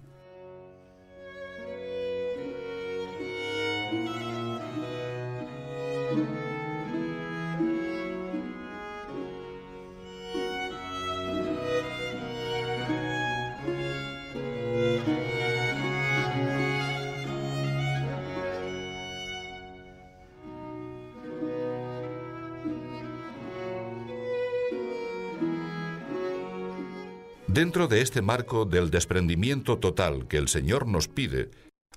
Dentro 27.53 27.87
de 27.87 28.01
este 28.01 28.23
marco 28.23 28.65
del 28.65 28.89
desprendimiento 28.89 29.79
total 29.79 30.27
que 30.27 30.39
el 30.39 30.49
Señor 30.49 30.87
nos 30.87 31.09
pide, 31.09 31.51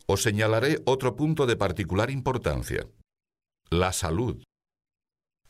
os 0.05 0.21
señalaré 0.21 0.81
otro 0.83 1.15
punto 1.15 1.45
de 1.45 1.55
particular 1.55 2.11
importancia, 2.11 2.89
la 3.69 3.93
salud. 3.93 4.43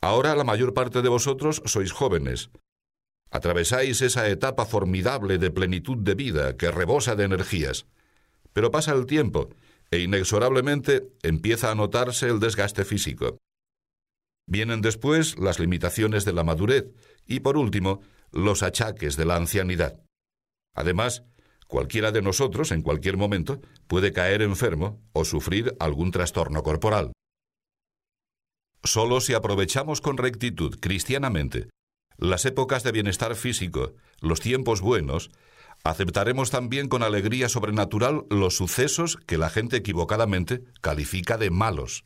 Ahora 0.00 0.36
la 0.36 0.44
mayor 0.44 0.74
parte 0.74 1.02
de 1.02 1.08
vosotros 1.08 1.60
sois 1.64 1.90
jóvenes. 1.90 2.50
Atravesáis 3.32 4.00
esa 4.00 4.28
etapa 4.28 4.64
formidable 4.64 5.38
de 5.38 5.50
plenitud 5.50 5.96
de 5.98 6.14
vida 6.14 6.56
que 6.56 6.70
rebosa 6.70 7.16
de 7.16 7.24
energías. 7.24 7.86
Pero 8.52 8.70
pasa 8.70 8.92
el 8.92 9.06
tiempo 9.06 9.48
e 9.90 9.98
inexorablemente 9.98 11.10
empieza 11.24 11.72
a 11.72 11.74
notarse 11.74 12.28
el 12.28 12.38
desgaste 12.38 12.84
físico. 12.84 13.38
Vienen 14.46 14.82
después 14.82 15.36
las 15.36 15.58
limitaciones 15.58 16.24
de 16.24 16.32
la 16.32 16.44
madurez 16.44 16.84
y, 17.26 17.40
por 17.40 17.56
último, 17.56 18.02
los 18.32 18.62
achaques 18.62 19.16
de 19.16 19.24
la 19.24 19.36
ancianidad. 19.36 20.00
Además, 20.74 21.24
cualquiera 21.66 22.12
de 22.12 22.22
nosotros, 22.22 22.70
en 22.72 22.82
cualquier 22.82 23.16
momento, 23.16 23.60
puede 23.86 24.12
caer 24.12 24.42
enfermo 24.42 25.02
o 25.12 25.24
sufrir 25.24 25.76
algún 25.80 26.10
trastorno 26.10 26.62
corporal. 26.62 27.12
Solo 28.84 29.20
si 29.20 29.34
aprovechamos 29.34 30.00
con 30.00 30.16
rectitud, 30.16 30.78
cristianamente, 30.80 31.68
las 32.18 32.44
épocas 32.44 32.82
de 32.82 32.92
bienestar 32.92 33.34
físico, 33.34 33.94
los 34.20 34.40
tiempos 34.40 34.80
buenos, 34.80 35.30
aceptaremos 35.84 36.50
también 36.50 36.88
con 36.88 37.02
alegría 37.02 37.48
sobrenatural 37.48 38.24
los 38.30 38.56
sucesos 38.56 39.16
que 39.26 39.38
la 39.38 39.50
gente 39.50 39.76
equivocadamente 39.76 40.64
califica 40.80 41.36
de 41.36 41.50
malos. 41.50 42.04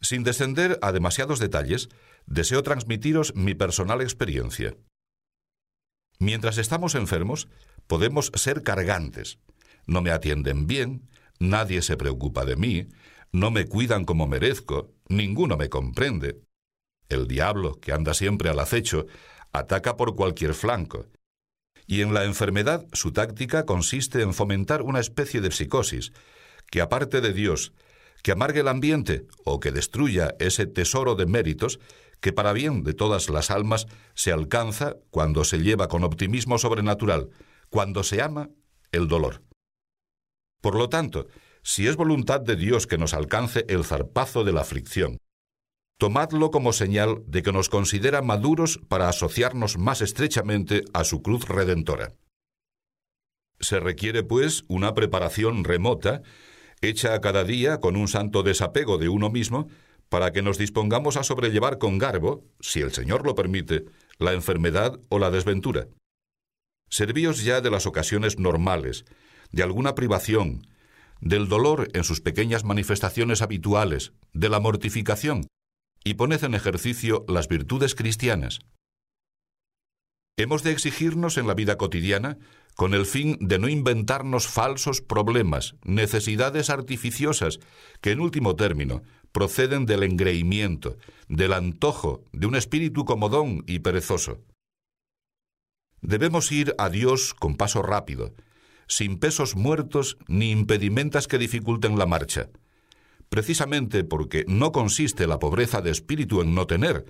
Sin 0.00 0.22
descender 0.22 0.78
a 0.82 0.92
demasiados 0.92 1.38
detalles, 1.38 1.88
deseo 2.28 2.62
transmitiros 2.62 3.34
mi 3.34 3.54
personal 3.54 4.00
experiencia. 4.00 4.76
Mientras 6.18 6.58
estamos 6.58 6.94
enfermos, 6.94 7.48
podemos 7.86 8.30
ser 8.34 8.62
cargantes. 8.62 9.38
No 9.86 10.02
me 10.02 10.10
atienden 10.10 10.66
bien, 10.66 11.08
nadie 11.38 11.82
se 11.82 11.96
preocupa 11.96 12.44
de 12.44 12.56
mí, 12.56 12.88
no 13.32 13.50
me 13.50 13.66
cuidan 13.66 14.04
como 14.04 14.26
merezco, 14.26 14.92
ninguno 15.08 15.56
me 15.56 15.68
comprende. 15.68 16.40
El 17.08 17.26
diablo, 17.26 17.80
que 17.80 17.92
anda 17.92 18.12
siempre 18.14 18.50
al 18.50 18.58
acecho, 18.58 19.06
ataca 19.52 19.96
por 19.96 20.14
cualquier 20.14 20.54
flanco. 20.54 21.06
Y 21.86 22.02
en 22.02 22.12
la 22.12 22.24
enfermedad 22.24 22.86
su 22.92 23.12
táctica 23.12 23.64
consiste 23.64 24.20
en 24.20 24.34
fomentar 24.34 24.82
una 24.82 25.00
especie 25.00 25.40
de 25.40 25.50
psicosis, 25.50 26.12
que 26.70 26.82
aparte 26.82 27.22
de 27.22 27.32
Dios, 27.32 27.72
que 28.22 28.32
amargue 28.32 28.60
el 28.60 28.68
ambiente 28.68 29.26
o 29.44 29.60
que 29.60 29.70
destruya 29.70 30.34
ese 30.38 30.66
tesoro 30.66 31.14
de 31.14 31.24
méritos 31.24 31.80
que 32.20 32.32
para 32.32 32.52
bien 32.52 32.84
de 32.84 32.94
todas 32.94 33.28
las 33.28 33.50
almas 33.50 33.86
se 34.14 34.32
alcanza 34.32 34.96
cuando 35.10 35.44
se 35.44 35.58
lleva 35.58 35.88
con 35.88 36.04
optimismo 36.04 36.58
sobrenatural, 36.58 37.30
cuando 37.70 38.02
se 38.02 38.22
ama 38.22 38.50
el 38.92 39.08
dolor. 39.08 39.42
Por 40.60 40.74
lo 40.74 40.88
tanto, 40.88 41.26
si 41.62 41.86
es 41.86 41.96
voluntad 41.96 42.40
de 42.40 42.56
Dios 42.56 42.86
que 42.86 42.98
nos 42.98 43.14
alcance 43.14 43.64
el 43.68 43.84
zarpazo 43.84 44.44
de 44.44 44.52
la 44.52 44.62
aflicción, 44.62 45.18
tomadlo 45.98 46.50
como 46.50 46.72
señal 46.72 47.22
de 47.26 47.42
que 47.42 47.52
nos 47.52 47.68
considera 47.68 48.22
maduros 48.22 48.80
para 48.88 49.08
asociarnos 49.08 49.78
más 49.78 50.00
estrechamente 50.00 50.84
a 50.94 51.04
su 51.04 51.22
cruz 51.22 51.46
redentora. 51.48 52.14
Se 53.60 53.80
requiere, 53.80 54.22
pues, 54.22 54.64
una 54.68 54.94
preparación 54.94 55.64
remota 55.64 56.22
hecha 56.80 57.20
cada 57.20 57.42
día 57.42 57.80
con 57.80 57.96
un 57.96 58.06
santo 58.06 58.44
desapego 58.44 58.98
de 58.98 59.08
uno 59.08 59.30
mismo, 59.30 59.68
para 60.08 60.32
que 60.32 60.42
nos 60.42 60.58
dispongamos 60.58 61.16
a 61.16 61.22
sobrellevar 61.22 61.78
con 61.78 61.98
garbo, 61.98 62.44
si 62.60 62.80
el 62.80 62.92
Señor 62.92 63.26
lo 63.26 63.34
permite, 63.34 63.84
la 64.18 64.32
enfermedad 64.32 65.00
o 65.08 65.18
la 65.18 65.30
desventura. 65.30 65.88
Servíos 66.88 67.44
ya 67.44 67.60
de 67.60 67.70
las 67.70 67.86
ocasiones 67.86 68.38
normales, 68.38 69.04
de 69.52 69.62
alguna 69.62 69.94
privación, 69.94 70.66
del 71.20 71.48
dolor 71.48 71.88
en 71.94 72.04
sus 72.04 72.20
pequeñas 72.20 72.64
manifestaciones 72.64 73.42
habituales, 73.42 74.12
de 74.32 74.48
la 74.48 74.60
mortificación, 74.60 75.46
y 76.04 76.14
poned 76.14 76.42
en 76.44 76.54
ejercicio 76.54 77.24
las 77.28 77.48
virtudes 77.48 77.94
cristianas. 77.94 78.60
Hemos 80.38 80.62
de 80.62 80.70
exigirnos 80.70 81.36
en 81.36 81.48
la 81.48 81.54
vida 81.54 81.76
cotidiana 81.76 82.38
con 82.76 82.94
el 82.94 83.06
fin 83.06 83.36
de 83.40 83.58
no 83.58 83.68
inventarnos 83.68 84.46
falsos 84.46 85.02
problemas, 85.02 85.74
necesidades 85.82 86.70
artificiosas, 86.70 87.58
que 88.00 88.12
en 88.12 88.20
último 88.20 88.54
término 88.54 89.02
proceden 89.32 89.86
del 89.86 90.02
engreimiento, 90.02 90.96
del 91.28 91.52
antojo, 91.52 92.24
de 92.32 92.46
un 92.46 92.56
espíritu 92.56 93.04
comodón 93.04 93.64
y 93.66 93.80
perezoso. 93.80 94.38
Debemos 96.00 96.52
ir 96.52 96.74
a 96.78 96.88
Dios 96.88 97.34
con 97.34 97.56
paso 97.56 97.82
rápido, 97.82 98.34
sin 98.86 99.18
pesos 99.18 99.56
muertos 99.56 100.16
ni 100.26 100.50
impedimentas 100.50 101.28
que 101.28 101.38
dificulten 101.38 101.98
la 101.98 102.06
marcha, 102.06 102.48
precisamente 103.28 104.04
porque 104.04 104.44
no 104.48 104.72
consiste 104.72 105.26
la 105.26 105.38
pobreza 105.38 105.82
de 105.82 105.90
espíritu 105.90 106.40
en 106.40 106.54
no 106.54 106.66
tener, 106.66 107.04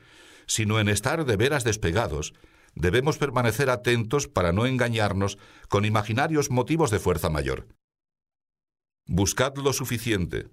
sino 0.46 0.80
en 0.80 0.88
estar 0.88 1.24
de 1.24 1.36
veras 1.36 1.64
despegados, 1.64 2.34
debemos 2.74 3.18
permanecer 3.18 3.70
atentos 3.70 4.28
para 4.28 4.52
no 4.52 4.66
engañarnos 4.66 5.38
con 5.68 5.84
imaginarios 5.84 6.50
motivos 6.50 6.90
de 6.90 6.98
fuerza 6.98 7.30
mayor. 7.30 7.68
Buscad 9.06 9.56
lo 9.56 9.72
suficiente, 9.72 10.48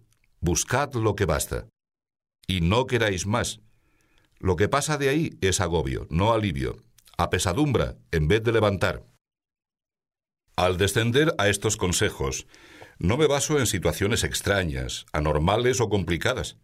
buscad 0.45 0.93
lo 0.93 1.15
que 1.15 1.25
basta, 1.25 1.67
y 2.47 2.61
no 2.61 2.85
queráis 2.85 3.25
más. 3.25 3.59
Lo 4.39 4.55
que 4.55 4.69
pasa 4.69 4.97
de 4.97 5.09
ahí 5.09 5.37
es 5.41 5.59
agobio, 5.59 6.07
no 6.09 6.31
alivio, 6.31 6.77
apesadumbra 7.17 7.97
en 8.11 8.27
vez 8.27 8.43
de 8.43 8.53
levantar. 8.53 9.05
Al 10.55 10.77
descender 10.77 11.33
a 11.37 11.49
estos 11.49 11.75
consejos, 11.75 12.47
no 12.97 13.17
me 13.17 13.27
baso 13.27 13.59
en 13.59 13.65
situaciones 13.65 14.23
extrañas, 14.23 15.05
anormales 15.11 15.81
o 15.81 15.89
complicadas. 15.89 16.57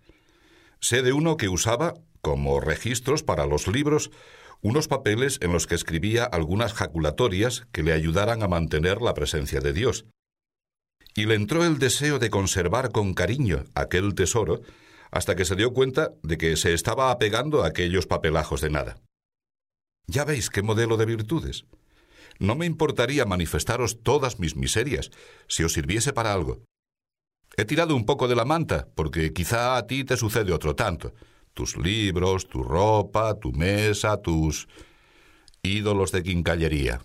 Sé 0.80 1.02
de 1.02 1.12
uno 1.12 1.36
que 1.36 1.50
usaba, 1.50 1.96
como 2.22 2.62
registros 2.62 3.24
para 3.24 3.46
los 3.46 3.67
libros, 3.67 4.12
unos 4.62 4.88
papeles 4.88 5.39
en 5.41 5.52
los 5.52 5.65
que 5.65 5.76
escribía 5.76 6.24
algunas 6.24 6.74
jaculatorias 6.74 7.67
que 7.72 7.84
le 7.84 7.94
ayudaran 7.94 8.44
a 8.44 8.48
mantener 8.48 9.02
la 9.02 9.13
presencia 9.13 9.60
de 9.60 9.74
Dios. 9.74 10.06
Y 11.15 11.26
le 11.26 11.36
entró 11.36 11.65
el 11.65 11.78
deseo 11.78 12.19
de 12.19 12.30
conservar 12.30 12.91
con 12.91 13.13
cariño 13.13 13.65
aquel 13.76 14.15
tesoro 14.15 14.62
hasta 15.12 15.36
que 15.36 15.45
se 15.45 15.56
dio 15.56 15.74
cuenta 15.74 16.13
de 16.24 16.38
que 16.38 16.56
se 16.56 16.74
estaba 16.74 17.12
apegando 17.12 17.63
a 17.63 17.67
aquellos 17.67 18.08
papelajos 18.08 18.62
de 18.62 18.69
nada. 18.69 18.97
Ya 20.08 20.25
veis 20.25 20.50
qué 20.50 20.62
modelo 20.62 20.98
de 20.98 21.06
virtudes. 21.06 21.65
No 22.40 22.56
me 22.56 22.65
importaría 22.65 23.25
manifestaros 23.25 24.02
todas 24.02 24.40
mis 24.40 24.56
miserias, 24.56 25.12
si 25.48 25.63
os 25.63 25.73
sirviese 25.73 26.13
para 26.13 26.33
algo. 26.33 26.63
He 27.58 27.65
tirado 27.65 27.96
un 27.96 28.06
poco 28.06 28.27
de 28.27 28.36
la 28.36 28.46
manta, 28.46 28.88
porque 28.96 29.33
quizá 29.33 29.77
a 29.77 29.86
ti 29.86 30.04
te 30.06 30.15
sucede 30.17 30.54
otro 30.54 30.75
tanto, 30.75 31.13
tus 31.54 31.75
libros, 31.77 32.48
tu 32.48 32.63
ropa, 32.63 33.38
tu 33.38 33.52
mesa, 33.52 34.17
tus 34.17 34.67
ídolos 35.62 36.12
de 36.12 36.23
quincallería. 36.23 37.02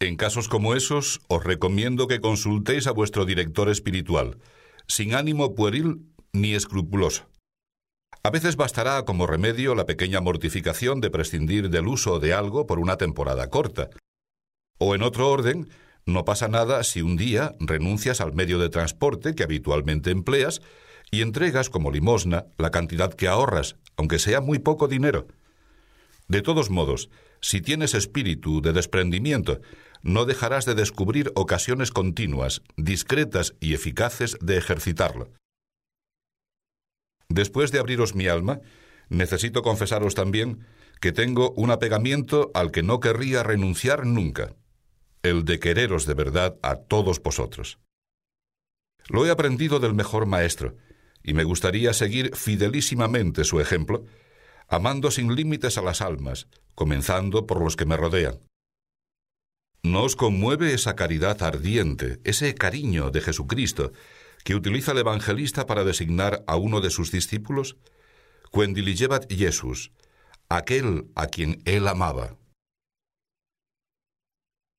En 0.00 0.14
casos 0.14 0.48
como 0.48 0.76
esos, 0.76 1.20
os 1.26 1.42
recomiendo 1.42 2.06
que 2.06 2.20
consultéis 2.20 2.86
a 2.86 2.92
vuestro 2.92 3.24
director 3.24 3.68
espiritual, 3.68 4.38
sin 4.86 5.12
ánimo 5.12 5.56
pueril 5.56 6.06
ni 6.32 6.54
escrupuloso. 6.54 7.28
A 8.22 8.30
veces 8.30 8.54
bastará 8.54 9.04
como 9.04 9.26
remedio 9.26 9.74
la 9.74 9.86
pequeña 9.86 10.20
mortificación 10.20 11.00
de 11.00 11.10
prescindir 11.10 11.68
del 11.68 11.88
uso 11.88 12.20
de 12.20 12.32
algo 12.32 12.66
por 12.66 12.78
una 12.78 12.96
temporada 12.96 13.50
corta. 13.50 13.90
O 14.78 14.94
en 14.94 15.02
otro 15.02 15.30
orden, 15.30 15.68
no 16.06 16.24
pasa 16.24 16.46
nada 16.46 16.84
si 16.84 17.02
un 17.02 17.16
día 17.16 17.56
renuncias 17.58 18.20
al 18.20 18.32
medio 18.32 18.60
de 18.60 18.68
transporte 18.68 19.34
que 19.34 19.42
habitualmente 19.42 20.12
empleas 20.12 20.62
y 21.10 21.22
entregas 21.22 21.70
como 21.70 21.90
limosna 21.90 22.46
la 22.56 22.70
cantidad 22.70 23.12
que 23.12 23.26
ahorras, 23.26 23.74
aunque 23.96 24.20
sea 24.20 24.40
muy 24.40 24.60
poco 24.60 24.86
dinero. 24.86 25.26
De 26.28 26.42
todos 26.42 26.70
modos, 26.70 27.10
si 27.40 27.60
tienes 27.60 27.94
espíritu 27.94 28.60
de 28.60 28.72
desprendimiento, 28.72 29.60
no 30.02 30.24
dejarás 30.24 30.64
de 30.64 30.74
descubrir 30.74 31.32
ocasiones 31.34 31.90
continuas, 31.90 32.62
discretas 32.76 33.54
y 33.60 33.74
eficaces 33.74 34.36
de 34.40 34.56
ejercitarlo. 34.56 35.30
Después 37.28 37.72
de 37.72 37.78
abriros 37.78 38.14
mi 38.14 38.26
alma, 38.26 38.60
necesito 39.08 39.62
confesaros 39.62 40.14
también 40.14 40.66
que 41.00 41.12
tengo 41.12 41.52
un 41.52 41.70
apegamiento 41.70 42.50
al 42.54 42.70
que 42.70 42.82
no 42.82 43.00
querría 43.00 43.42
renunciar 43.42 44.06
nunca, 44.06 44.54
el 45.22 45.44
de 45.44 45.58
quereros 45.60 46.06
de 46.06 46.14
verdad 46.14 46.56
a 46.62 46.76
todos 46.76 47.22
vosotros. 47.22 47.78
Lo 49.08 49.26
he 49.26 49.30
aprendido 49.30 49.78
del 49.78 49.94
mejor 49.94 50.26
maestro, 50.26 50.76
y 51.22 51.34
me 51.34 51.44
gustaría 51.44 51.92
seguir 51.92 52.34
fidelísimamente 52.34 53.44
su 53.44 53.60
ejemplo, 53.60 54.04
amando 54.68 55.10
sin 55.10 55.34
límites 55.34 55.78
a 55.78 55.82
las 55.82 56.00
almas, 56.00 56.48
comenzando 56.74 57.46
por 57.46 57.62
los 57.62 57.76
que 57.76 57.86
me 57.86 57.96
rodean. 57.96 58.38
¿No 59.82 60.02
os 60.02 60.16
conmueve 60.16 60.74
esa 60.74 60.96
caridad 60.96 61.42
ardiente, 61.42 62.20
ese 62.24 62.54
cariño 62.54 63.10
de 63.10 63.20
Jesucristo 63.20 63.92
que 64.44 64.54
utiliza 64.54 64.92
el 64.92 64.98
evangelista 64.98 65.66
para 65.66 65.84
designar 65.84 66.44
a 66.46 66.56
uno 66.56 66.80
de 66.80 66.90
sus 66.90 67.12
discípulos? 67.12 67.76
Cuendiligebat 68.50 69.30
Jesus, 69.30 69.92
aquel 70.48 71.10
a 71.14 71.26
quien 71.26 71.62
él 71.64 71.86
amaba. 71.86 72.36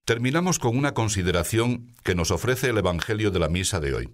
Terminamos 0.05 0.57
con 0.57 0.75
una 0.75 0.95
consideración 0.95 1.93
que 2.03 2.15
nos 2.15 2.31
ofrece 2.31 2.69
el 2.69 2.79
Evangelio 2.79 3.29
de 3.29 3.37
la 3.37 3.47
misa 3.47 3.79
de 3.79 3.93
hoy. 3.93 4.11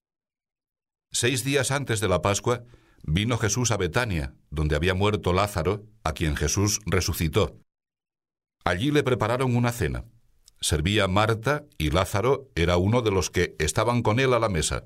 Seis 1.13 1.45
días 1.45 1.71
antes 1.71 2.01
de 2.01 2.09
la 2.09 2.21
Pascua, 2.21 2.65
vino 3.03 3.37
Jesús 3.37 3.71
a 3.71 3.77
Betania, 3.77 4.33
donde 4.49 4.75
había 4.75 4.93
muerto 4.93 5.31
Lázaro, 5.31 5.85
a 6.03 6.11
quien 6.11 6.35
Jesús 6.35 6.81
resucitó. 6.85 7.61
Allí 8.65 8.91
le 8.91 9.03
prepararon 9.03 9.55
una 9.55 9.71
cena. 9.71 10.03
Servía 10.65 11.07
Marta 11.07 11.63
y 11.77 11.91
Lázaro 11.91 12.49
era 12.55 12.77
uno 12.77 13.03
de 13.03 13.11
los 13.11 13.29
que 13.29 13.55
estaban 13.59 14.01
con 14.01 14.19
él 14.19 14.33
a 14.33 14.39
la 14.39 14.49
mesa. 14.49 14.83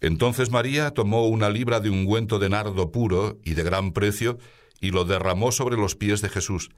Entonces 0.00 0.50
María 0.50 0.90
tomó 0.90 1.28
una 1.28 1.48
libra 1.48 1.78
de 1.78 1.90
ungüento 1.90 2.40
de 2.40 2.48
nardo 2.48 2.90
puro 2.90 3.38
y 3.44 3.54
de 3.54 3.62
gran 3.62 3.92
precio 3.92 4.36
y 4.80 4.90
lo 4.90 5.04
derramó 5.04 5.52
sobre 5.52 5.76
los 5.76 5.94
pies 5.94 6.22
de 6.22 6.28
Jesús, 6.28 6.70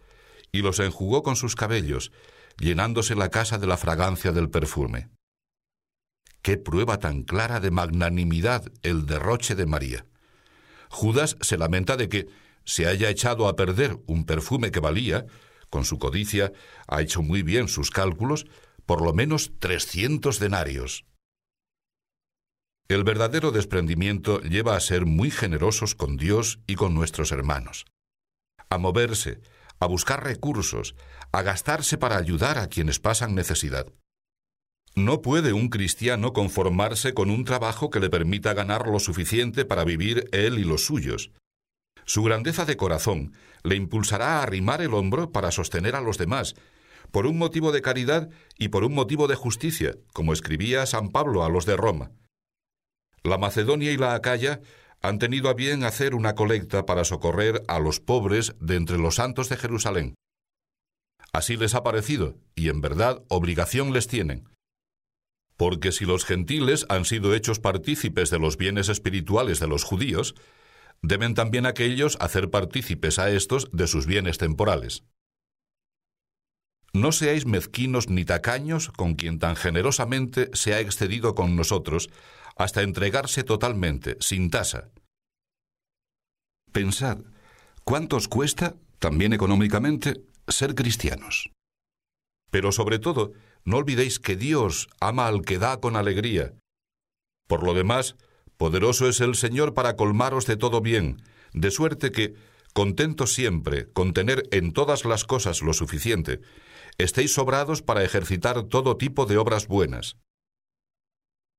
y 0.52 0.60
los 0.60 0.78
enjugó 0.78 1.22
con 1.22 1.36
sus 1.36 1.56
cabellos, 1.56 2.12
llenándose 2.58 3.14
la 3.14 3.30
casa 3.30 3.56
de 3.56 3.66
la 3.66 3.78
fragancia 3.78 4.32
del 4.32 4.50
perfume. 4.50 5.08
Qué 6.42 6.58
prueba 6.58 6.98
tan 6.98 7.22
clara 7.22 7.60
de 7.60 7.70
magnanimidad 7.70 8.70
el 8.82 9.06
derroche 9.06 9.54
de 9.54 9.64
María. 9.64 10.04
Judas 10.90 11.38
se 11.40 11.56
lamenta 11.56 11.96
de 11.96 12.10
que 12.10 12.26
se 12.66 12.86
haya 12.86 13.08
echado 13.08 13.48
a 13.48 13.56
perder 13.56 13.96
un 14.04 14.26
perfume 14.26 14.70
que 14.70 14.80
valía, 14.80 15.24
con 15.70 15.84
su 15.84 15.98
codicia 15.98 16.52
ha 16.86 17.00
hecho 17.00 17.22
muy 17.22 17.42
bien 17.42 17.68
sus 17.68 17.90
cálculos, 17.90 18.46
por 18.84 19.02
lo 19.02 19.12
menos 19.14 19.52
trescientos 19.58 20.38
denarios. 20.38 21.06
El 22.88 23.04
verdadero 23.04 23.52
desprendimiento 23.52 24.40
lleva 24.40 24.74
a 24.74 24.80
ser 24.80 25.06
muy 25.06 25.30
generosos 25.30 25.94
con 25.94 26.16
Dios 26.16 26.58
y 26.66 26.74
con 26.74 26.92
nuestros 26.92 27.30
hermanos, 27.30 27.86
a 28.68 28.78
moverse, 28.78 29.40
a 29.78 29.86
buscar 29.86 30.24
recursos, 30.24 30.96
a 31.30 31.42
gastarse 31.42 31.98
para 31.98 32.16
ayudar 32.16 32.58
a 32.58 32.66
quienes 32.66 32.98
pasan 32.98 33.36
necesidad. 33.36 33.86
No 34.96 35.22
puede 35.22 35.52
un 35.52 35.68
cristiano 35.68 36.32
conformarse 36.32 37.14
con 37.14 37.30
un 37.30 37.44
trabajo 37.44 37.90
que 37.90 38.00
le 38.00 38.10
permita 38.10 38.54
ganar 38.54 38.88
lo 38.88 38.98
suficiente 38.98 39.64
para 39.64 39.84
vivir 39.84 40.28
él 40.32 40.58
y 40.58 40.64
los 40.64 40.84
suyos. 40.84 41.30
Su 42.10 42.24
grandeza 42.24 42.64
de 42.64 42.76
corazón 42.76 43.34
le 43.62 43.76
impulsará 43.76 44.38
a 44.40 44.42
arrimar 44.42 44.82
el 44.82 44.94
hombro 44.94 45.30
para 45.30 45.52
sostener 45.52 45.94
a 45.94 46.00
los 46.00 46.18
demás, 46.18 46.56
por 47.12 47.24
un 47.24 47.38
motivo 47.38 47.70
de 47.70 47.82
caridad 47.82 48.30
y 48.58 48.70
por 48.70 48.82
un 48.82 48.94
motivo 48.94 49.28
de 49.28 49.36
justicia, 49.36 49.94
como 50.12 50.32
escribía 50.32 50.84
San 50.86 51.10
Pablo 51.10 51.44
a 51.44 51.48
los 51.48 51.66
de 51.66 51.76
Roma. 51.76 52.10
La 53.22 53.38
Macedonia 53.38 53.92
y 53.92 53.96
la 53.96 54.16
Acaya 54.16 54.60
han 55.00 55.20
tenido 55.20 55.48
a 55.48 55.54
bien 55.54 55.84
hacer 55.84 56.16
una 56.16 56.34
colecta 56.34 56.84
para 56.84 57.04
socorrer 57.04 57.62
a 57.68 57.78
los 57.78 58.00
pobres 58.00 58.56
de 58.58 58.74
entre 58.74 58.98
los 58.98 59.14
santos 59.14 59.48
de 59.48 59.56
Jerusalén. 59.56 60.16
Así 61.32 61.56
les 61.56 61.76
ha 61.76 61.84
parecido, 61.84 62.34
y 62.56 62.70
en 62.70 62.80
verdad 62.80 63.22
obligación 63.28 63.92
les 63.92 64.08
tienen. 64.08 64.48
Porque 65.56 65.92
si 65.92 66.06
los 66.06 66.24
gentiles 66.24 66.86
han 66.88 67.04
sido 67.04 67.36
hechos 67.36 67.60
partícipes 67.60 68.30
de 68.30 68.40
los 68.40 68.56
bienes 68.56 68.88
espirituales 68.88 69.60
de 69.60 69.68
los 69.68 69.84
judíos, 69.84 70.34
deben 71.02 71.34
también 71.34 71.66
aquellos 71.66 72.16
hacer 72.20 72.50
partícipes 72.50 73.18
a 73.18 73.30
estos 73.30 73.70
de 73.72 73.86
sus 73.86 74.06
bienes 74.06 74.38
temporales. 74.38 75.04
No 76.92 77.12
seáis 77.12 77.46
mezquinos 77.46 78.08
ni 78.08 78.24
tacaños 78.24 78.88
con 78.90 79.14
quien 79.14 79.38
tan 79.38 79.54
generosamente 79.54 80.50
se 80.54 80.74
ha 80.74 80.80
excedido 80.80 81.34
con 81.34 81.54
nosotros, 81.54 82.10
hasta 82.56 82.82
entregarse 82.82 83.44
totalmente, 83.44 84.16
sin 84.20 84.50
tasa. 84.50 84.90
Pensad, 86.72 87.18
¿cuánto 87.84 88.16
os 88.16 88.28
cuesta, 88.28 88.74
también 88.98 89.32
económicamente, 89.32 90.22
ser 90.48 90.74
cristianos? 90.74 91.50
Pero 92.50 92.72
sobre 92.72 92.98
todo, 92.98 93.32
no 93.64 93.76
olvidéis 93.76 94.18
que 94.18 94.36
Dios 94.36 94.88
ama 95.00 95.28
al 95.28 95.42
que 95.42 95.58
da 95.58 95.78
con 95.78 95.96
alegría. 95.96 96.54
Por 97.46 97.62
lo 97.62 97.72
demás, 97.72 98.16
poderoso 98.60 99.08
es 99.08 99.22
el 99.22 99.36
Señor 99.36 99.72
para 99.72 99.96
colmaros 99.96 100.44
de 100.44 100.58
todo 100.58 100.82
bien, 100.82 101.22
de 101.54 101.70
suerte 101.70 102.12
que, 102.12 102.34
contentos 102.74 103.32
siempre 103.32 103.90
con 103.90 104.12
tener 104.12 104.42
en 104.50 104.74
todas 104.74 105.06
las 105.06 105.24
cosas 105.24 105.62
lo 105.62 105.72
suficiente, 105.72 106.42
estéis 106.98 107.32
sobrados 107.32 107.80
para 107.80 108.04
ejercitar 108.04 108.64
todo 108.64 108.98
tipo 108.98 109.24
de 109.24 109.38
obras 109.38 109.66
buenas. 109.66 110.18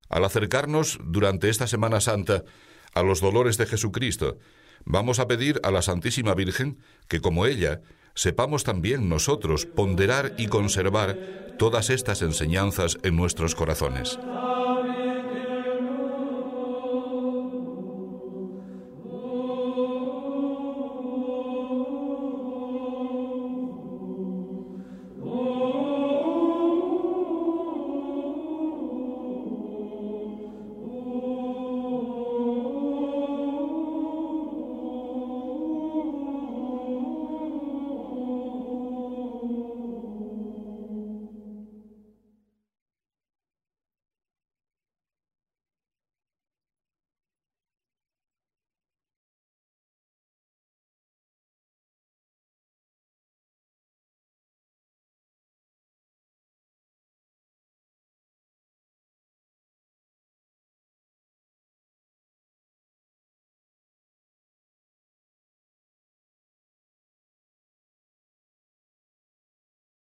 Al 0.10 0.24
acercarnos 0.26 0.99
durante 1.04 1.49
esta 1.49 1.66
Semana 1.66 2.02
Santa 2.02 2.43
a 2.93 3.02
los 3.02 3.20
dolores 3.20 3.58
de 3.58 3.66
Jesucristo, 3.66 4.38
vamos 4.86 5.18
a 5.18 5.28
pedir 5.28 5.60
a 5.64 5.72
la 5.72 5.82
Santísima 5.82 6.36
Virgen 6.36 6.78
que, 7.08 7.20
como 7.20 7.47
ella, 7.47 7.82
sepamos 8.14 8.64
también 8.64 9.10
nosotros 9.10 9.66
ponderar 9.66 10.36
y 10.38 10.49
conservar 10.49 11.18
todas 11.58 11.89
estas 11.89 12.22
enseñanzas 12.22 12.99
en 13.02 13.16
nuestros 13.16 13.56
corazones. 13.56 14.20